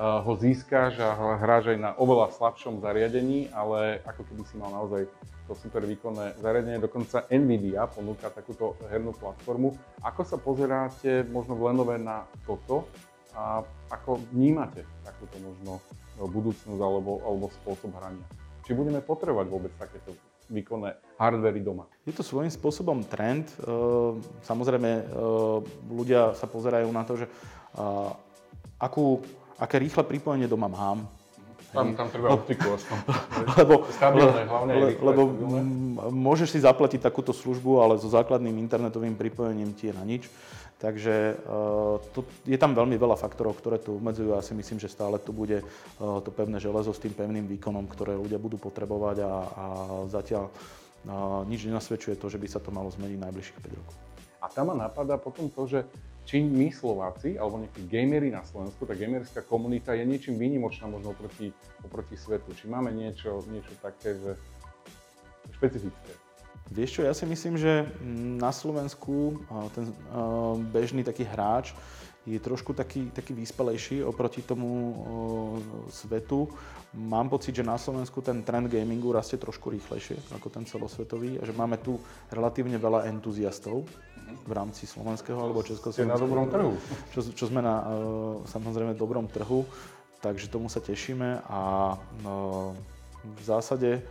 ho 0.00 0.32
získáš 0.38 0.98
a 0.98 1.38
hráš 1.38 1.74
aj 1.74 1.78
na 1.78 1.90
oveľa 1.94 2.34
slabšom 2.34 2.82
zariadení, 2.82 3.52
ale 3.54 4.02
ako 4.02 4.26
keby 4.26 4.42
si 4.46 4.54
mal 4.58 4.74
naozaj 4.74 5.06
to 5.44 5.52
super 5.54 5.84
výkonné 5.84 6.40
zariadenie. 6.40 6.80
Dokonca 6.80 7.28
Nvidia 7.30 7.86
ponúka 7.86 8.32
takúto 8.32 8.80
hernú 8.88 9.12
platformu. 9.14 9.76
Ako 10.02 10.24
sa 10.24 10.40
pozeráte 10.40 11.22
možno 11.28 11.54
v 11.54 11.70
Lenove 11.70 11.96
na 12.00 12.24
toto 12.48 12.88
a 13.36 13.62
ako 13.92 14.24
vnímate 14.32 14.82
takúto 15.04 15.36
možno 15.38 15.78
budúcnosť 16.18 16.80
alebo, 16.80 17.20
alebo 17.22 17.52
spôsob 17.62 17.92
hrania? 17.94 18.24
Či 18.64 18.72
budeme 18.72 19.04
potrebovať 19.04 19.46
vôbec 19.52 19.72
takéto 19.76 20.16
výkonné 20.48 20.96
hardvery 21.20 21.60
doma? 21.60 21.84
Je 22.08 22.16
to 22.16 22.24
svojím 22.24 22.48
spôsobom 22.48 23.04
trend. 23.04 23.52
Samozrejme, 24.48 25.12
ľudia 25.92 26.32
sa 26.32 26.48
pozerajú 26.48 26.88
na 26.88 27.04
to, 27.04 27.20
že 27.20 27.26
akú, 28.80 29.20
aké 29.58 29.78
rýchle 29.78 30.02
pripojenie 30.02 30.48
doma 30.50 30.66
mám, 30.68 31.08
tam, 31.74 31.90
tam 31.98 32.06
treba 32.06 32.30
optiku 32.30 32.78
aspoň. 32.78 32.98
lebo, 33.60 33.74
stabilné, 33.90 34.46
hlavne 34.46 34.72
le, 34.78 34.88
lebo 34.94 35.22
môžeš 36.14 36.54
si 36.54 36.58
zaplatiť 36.62 37.02
takúto 37.02 37.34
službu, 37.34 37.82
ale 37.82 37.98
so 37.98 38.06
základným 38.06 38.54
internetovým 38.62 39.18
pripojením 39.18 39.74
ti 39.74 39.90
je 39.90 39.94
na 39.98 40.06
nič. 40.06 40.30
Takže 40.78 41.38
uh, 41.38 41.98
to, 42.14 42.22
je 42.46 42.58
tam 42.60 42.76
veľmi 42.76 42.94
veľa 42.94 43.18
faktorov, 43.18 43.58
ktoré 43.58 43.82
tu 43.82 43.98
obmedzujú 43.98 44.34
a 44.34 44.38
ja 44.42 44.44
si 44.44 44.54
myslím, 44.54 44.78
že 44.78 44.92
stále 44.92 45.16
tu 45.18 45.34
bude 45.34 45.64
uh, 45.64 46.20
to 46.20 46.30
pevné 46.30 46.62
železo 46.62 46.94
s 46.94 47.02
tým 47.02 47.14
pevným 47.14 47.46
výkonom, 47.56 47.88
ktoré 47.90 48.14
ľudia 48.14 48.38
budú 48.38 48.60
potrebovať 48.60 49.16
a, 49.24 49.32
a 49.32 49.64
zatiaľ 50.10 50.50
uh, 50.50 51.42
nič 51.48 51.66
nenasvedčuje 51.66 52.20
to, 52.20 52.26
že 52.30 52.38
by 52.38 52.46
sa 52.50 52.60
to 52.60 52.70
malo 52.74 52.90
zmeniť 52.92 53.18
najbližších 53.18 53.58
5 53.64 53.80
rokov. 53.80 53.94
A 54.44 54.46
tam 54.52 54.70
ma 54.70 54.76
napadá 54.76 55.16
potom 55.16 55.48
to, 55.48 55.64
že 55.64 55.88
či 56.24 56.40
my 56.40 56.72
Slováci, 56.72 57.36
alebo 57.36 57.60
nejakí 57.60 57.84
gamery 57.84 58.32
na 58.32 58.40
Slovensku, 58.42 58.88
tá 58.88 58.96
gamerská 58.96 59.44
komunita 59.44 59.92
je 59.92 60.08
niečím 60.08 60.40
výnimočná 60.40 60.88
možno 60.88 61.12
oproti, 61.12 61.52
oproti 61.84 62.16
svetu. 62.16 62.56
Či 62.56 62.64
máme 62.68 62.90
niečo, 62.96 63.44
niečo 63.52 63.76
také, 63.84 64.16
že 64.16 64.32
špecifické. 65.52 66.12
Vieš 66.72 66.90
čo, 66.96 67.00
ja 67.04 67.12
si 67.12 67.28
myslím, 67.28 67.60
že 67.60 67.84
na 68.40 68.48
Slovensku 68.48 69.36
ten 69.76 69.92
bežný 70.72 71.04
taký 71.04 71.28
hráč 71.28 71.76
je 72.24 72.40
trošku 72.40 72.72
taký, 72.72 73.12
taký 73.12 73.36
vyspelejší 73.36 74.00
oproti 74.00 74.40
tomu 74.40 74.96
svetu. 75.92 76.48
Mám 76.96 77.28
pocit, 77.28 77.52
že 77.52 77.60
na 77.60 77.76
Slovensku 77.76 78.24
ten 78.24 78.40
trend 78.40 78.72
gamingu 78.72 79.12
rastie 79.12 79.36
trošku 79.36 79.68
rýchlejšie 79.68 80.32
ako 80.32 80.48
ten 80.48 80.64
celosvetový 80.64 81.36
a 81.36 81.44
že 81.44 81.52
máme 81.52 81.76
tu 81.84 82.00
relatívne 82.32 82.80
veľa 82.80 83.12
entuziastov 83.12 83.84
v 84.44 84.52
rámci 84.52 84.84
slovenského 84.84 85.40
alebo 85.40 85.64
československého. 85.64 86.10
na 86.10 86.20
dobrom 86.20 86.46
trhu. 86.48 86.72
Čo, 87.12 87.20
čo 87.32 87.44
sme 87.48 87.64
na 87.64 87.74
uh, 87.80 87.86
samozrejme 88.44 88.96
dobrom 88.96 89.28
trhu, 89.28 89.64
takže 90.20 90.52
tomu 90.52 90.68
sa 90.68 90.80
tešíme 90.84 91.44
a 91.48 91.94
uh, 91.96 92.70
v 93.24 93.40
zásade 93.40 94.04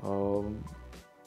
uh, 0.00 0.44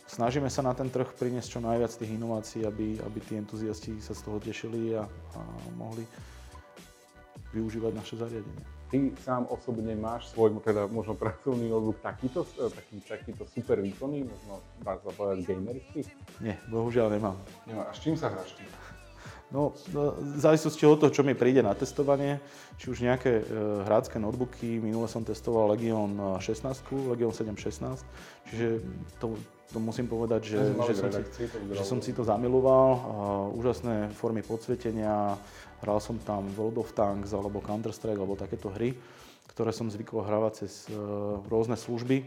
snažíme 0.10 0.50
sa 0.50 0.66
na 0.66 0.74
ten 0.74 0.90
trh 0.90 1.10
priniesť 1.14 1.58
čo 1.58 1.60
najviac 1.62 1.94
tých 1.94 2.12
inovácií, 2.14 2.62
aby, 2.66 2.98
aby 3.02 3.20
tí 3.22 3.38
entuziasti 3.38 3.98
sa 4.02 4.18
z 4.18 4.22
toho 4.26 4.38
tešili 4.42 4.98
a, 4.98 5.06
a 5.06 5.40
mohli 5.78 6.06
využívať 7.54 7.92
naše 7.94 8.18
zariadenie. 8.18 8.73
Ty 8.94 9.10
sám 9.26 9.50
osobne 9.50 9.98
máš 9.98 10.30
svoj, 10.30 10.54
teda 10.62 10.86
možno 10.86 11.18
pracovný 11.18 11.66
notebook 11.66 11.98
takýto, 12.06 12.46
taký, 12.46 13.02
takýto 13.02 13.42
super 13.50 13.82
výkonný, 13.82 14.22
možno 14.22 14.62
dá 14.86 15.02
sa 15.02 15.10
povedať 15.10 15.50
gamerský? 15.50 16.06
Nie, 16.38 16.62
bohužiaľ 16.70 17.18
nemám. 17.18 17.34
Nemá. 17.66 17.90
A 17.90 17.94
s 17.98 18.06
čím 18.06 18.14
sa 18.14 18.30
hráš 18.30 18.54
ty? 18.54 18.62
No, 19.54 19.78
no 19.94 20.18
závislosti 20.42 20.82
od 20.90 20.98
toho, 20.98 21.14
čo 21.14 21.22
mi 21.22 21.38
príde 21.38 21.62
na 21.62 21.78
testovanie, 21.78 22.42
či 22.82 22.90
už 22.90 23.06
nejaké 23.06 23.32
e, 23.38 23.44
hrácké 23.86 24.18
notebooky, 24.18 24.82
minule 24.82 25.06
som 25.06 25.22
testoval 25.22 25.78
Legion 25.78 26.42
16, 26.42 26.82
Legion 27.14 27.30
716, 27.30 28.02
čiže 28.50 28.82
to, 29.22 29.38
to 29.70 29.78
musím 29.78 30.10
povedať, 30.10 30.58
že, 30.58 30.60
že, 30.74 30.94
som, 30.98 31.10
si, 31.14 31.22
že 31.70 31.84
som 31.86 32.00
si 32.02 32.12
to 32.18 32.26
zamiloval. 32.26 32.90
Uh, 32.94 33.60
úžasné 33.62 34.10
formy 34.18 34.42
podsvietenia, 34.42 35.38
hral 35.86 36.02
som 36.02 36.18
tam 36.22 36.50
World 36.58 36.82
of 36.82 36.90
Tanks 36.98 37.34
alebo 37.34 37.62
Counter-Strike 37.62 38.18
alebo 38.18 38.34
takéto 38.34 38.74
hry, 38.74 38.98
ktoré 39.54 39.70
som 39.70 39.86
zvykol 39.86 40.26
hrávať 40.26 40.66
cez 40.66 40.90
uh, 40.90 41.42
rôzne 41.46 41.78
služby. 41.78 42.26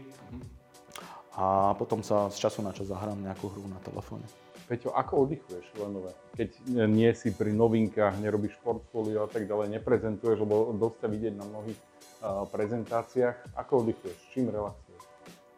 A 1.37 1.75
potom 1.75 2.01
sa 2.01 2.31
z 2.33 2.39
času 2.39 2.63
na 2.63 2.71
čas 2.71 2.87
zahrám 2.89 3.19
nejakú 3.19 3.51
hru 3.51 3.67
na 3.67 3.77
telefóne. 3.83 4.25
Peťo, 4.67 4.91
ako 4.91 5.23
oddychuješ 5.23 5.63
Lenové? 5.79 6.11
Keď 6.35 6.49
nie 6.91 7.07
si 7.15 7.31
pri 7.31 7.55
novinkách, 7.55 8.19
nerobíš 8.19 8.59
portfólio 8.59 9.23
a 9.23 9.29
tak 9.31 9.47
ďalej, 9.47 9.79
neprezentuješ, 9.79 10.43
lebo 10.43 10.75
dosť 10.75 10.97
sa 10.99 11.07
vidieť 11.07 11.33
na 11.39 11.47
mnohých 11.47 11.79
uh, 11.79 12.43
prezentáciách. 12.51 13.55
Ako 13.55 13.87
oddychuješ? 13.87 14.19
Čím 14.35 14.51
relaxuješ? 14.51 15.03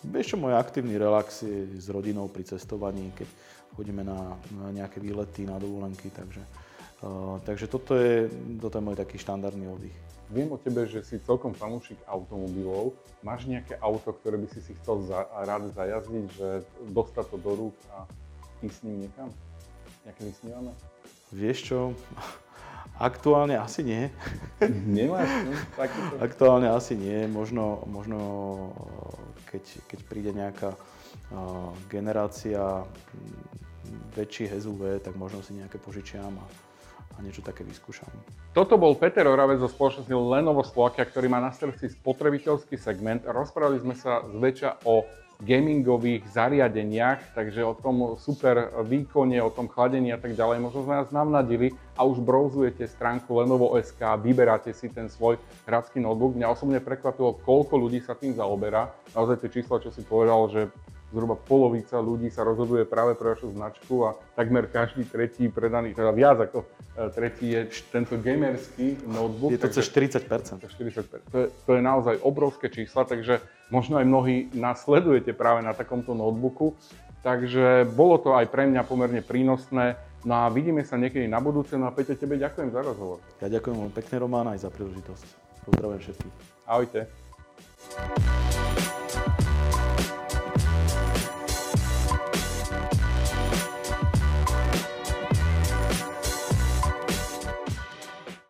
Vieš 0.06 0.26
čo, 0.30 0.38
môj 0.38 0.54
aktívny 0.54 0.94
relax 1.02 1.42
je 1.42 1.74
s 1.74 1.90
rodinou 1.90 2.30
pri 2.30 2.46
cestovaní, 2.46 3.10
keď 3.18 3.26
chodíme 3.74 4.06
na, 4.06 4.38
na 4.54 4.78
nejaké 4.78 5.02
výlety, 5.02 5.50
na 5.50 5.58
dovolenky, 5.58 6.14
takže, 6.14 6.46
uh, 7.02 7.42
takže 7.50 7.66
toto, 7.66 7.98
je, 7.98 8.30
toto 8.62 8.78
je 8.78 8.86
môj 8.86 8.94
taký 8.94 9.18
štandardný 9.18 9.74
oddych. 9.74 9.98
Viem 10.30 10.54
o 10.54 10.62
tebe, 10.62 10.86
že 10.86 11.02
si 11.02 11.18
celkom 11.26 11.58
fanúšik 11.58 11.98
automobilov. 12.06 12.94
Máš 13.26 13.50
nejaké 13.50 13.74
auto, 13.82 14.14
ktoré 14.14 14.38
by 14.38 14.46
si 14.54 14.62
si 14.62 14.78
chcel 14.78 15.02
za, 15.10 15.26
rád 15.26 15.74
zajazdiť, 15.74 16.26
že 16.38 16.62
dostať 16.94 17.26
to 17.34 17.38
do 17.42 17.52
rúk 17.58 17.76
a 17.90 18.06
ísť 18.64 18.76
s 18.76 18.84
ním 18.84 19.08
niekam? 19.08 19.30
Nejaké 20.04 20.22
vysnívané? 20.28 20.72
Vieš 21.30 21.58
čo, 21.70 21.80
aktuálne 23.00 23.56
asi 23.56 23.86
nie. 23.86 24.10
Nemáš 24.90 25.30
takýto? 25.78 26.14
Aktuálne 26.20 26.68
asi 26.74 26.94
nie, 26.98 27.30
možno, 27.30 27.86
možno 27.88 28.20
keď, 29.48 29.64
keď 29.88 30.00
príde 30.10 30.32
nejaká 30.34 30.74
uh, 30.74 31.72
generácia 31.88 32.84
väčších 34.14 34.58
SUV, 34.60 35.00
tak 35.00 35.16
možno 35.16 35.40
si 35.46 35.56
nejaké 35.58 35.80
požičiam 35.80 36.34
a, 36.36 36.46
a 37.16 37.18
niečo 37.24 37.46
také 37.46 37.64
vyskúšam. 37.64 38.10
Toto 38.52 38.76
bol 38.76 38.98
Peter 38.98 39.26
Oravec 39.30 39.62
zo 39.62 39.70
spoločnosti 39.70 40.12
Lenovo 40.12 40.66
Slovakia, 40.66 41.06
ktorý 41.06 41.30
má 41.30 41.40
na 41.40 41.54
starosti 41.54 41.90
spotrebiteľský 41.90 42.76
segment. 42.76 43.24
Rozprávali 43.24 43.80
sme 43.80 43.96
sa 43.96 44.26
zväčša 44.26 44.84
o 44.90 45.06
gamingových 45.40 46.28
zariadeniach, 46.36 47.32
takže 47.32 47.64
o 47.64 47.72
tom 47.72 48.20
super 48.20 48.76
výkone, 48.84 49.40
o 49.40 49.48
tom 49.48 49.72
chladení 49.72 50.12
a 50.12 50.20
tak 50.20 50.36
ďalej. 50.36 50.60
Možno 50.60 50.84
sme 50.84 51.00
nás 51.00 51.10
navnadili 51.16 51.72
a 51.96 52.04
už 52.04 52.20
browzujete 52.20 52.84
stránku 52.92 53.32
Lenovo.sk, 53.40 54.04
vyberáte 54.20 54.76
si 54.76 54.92
ten 54.92 55.08
svoj 55.08 55.40
hradský 55.64 56.04
notebook. 56.04 56.36
Mňa 56.36 56.52
osobne 56.52 56.84
prekvapilo, 56.84 57.40
koľko 57.40 57.80
ľudí 57.80 58.04
sa 58.04 58.20
tým 58.20 58.36
zaoberá. 58.36 58.92
Naozaj 59.16 59.48
tie 59.48 59.64
čísla, 59.64 59.80
čo 59.80 59.96
si 59.96 60.04
povedal, 60.04 60.44
že 60.52 60.62
zhruba 61.16 61.40
polovica 61.40 61.98
ľudí 61.98 62.30
sa 62.30 62.46
rozhoduje 62.46 62.86
práve 62.86 63.18
pre 63.18 63.34
vašu 63.34 63.50
značku 63.56 64.06
a 64.06 64.20
takmer 64.38 64.70
každý 64.70 65.08
tretí 65.08 65.50
predaný, 65.50 65.98
teda 65.98 66.14
viac 66.14 66.38
ako 66.52 66.68
tretí 67.16 67.56
je 67.56 67.66
tento 67.90 68.20
gamerský 68.20 69.08
notebook. 69.10 69.50
Je 69.56 69.62
to 69.62 69.74
cez 69.74 69.90
40 69.90 70.30
40 70.30 71.32
to, 71.32 71.38
je, 71.40 71.48
to 71.50 71.72
je 71.74 71.82
naozaj 71.82 72.20
obrovské 72.22 72.70
čísla, 72.70 73.10
takže 73.10 73.42
možno 73.74 73.98
aj 74.02 74.06
mnohí 74.06 74.50
nás 74.54 74.84
sledujete 74.86 75.34
práve 75.34 75.62
na 75.66 75.74
takomto 75.74 76.14
notebooku. 76.14 76.76
Takže 77.20 77.84
bolo 77.94 78.18
to 78.18 78.32
aj 78.36 78.48
pre 78.48 78.66
mňa 78.70 78.82
pomerne 78.84 79.22
prínosné. 79.22 80.00
No 80.24 80.36
a 80.44 80.52
vidíme 80.52 80.84
sa 80.84 81.00
niekedy 81.00 81.28
na 81.28 81.40
budúce. 81.40 81.76
No 81.80 81.88
a 81.88 81.96
Peťo, 81.96 82.16
tebe 82.16 82.36
ďakujem 82.36 82.72
za 82.72 82.82
rozhovor. 82.84 83.20
Ja 83.40 83.48
ďakujem 83.48 83.76
veľmi 83.76 83.96
pekne, 83.96 84.16
Román, 84.20 84.48
aj 84.52 84.68
za 84.68 84.70
príležitosť. 84.72 85.28
Pozdravujem 85.68 86.00
všetkých. 86.04 86.36
Ahojte. 86.68 87.08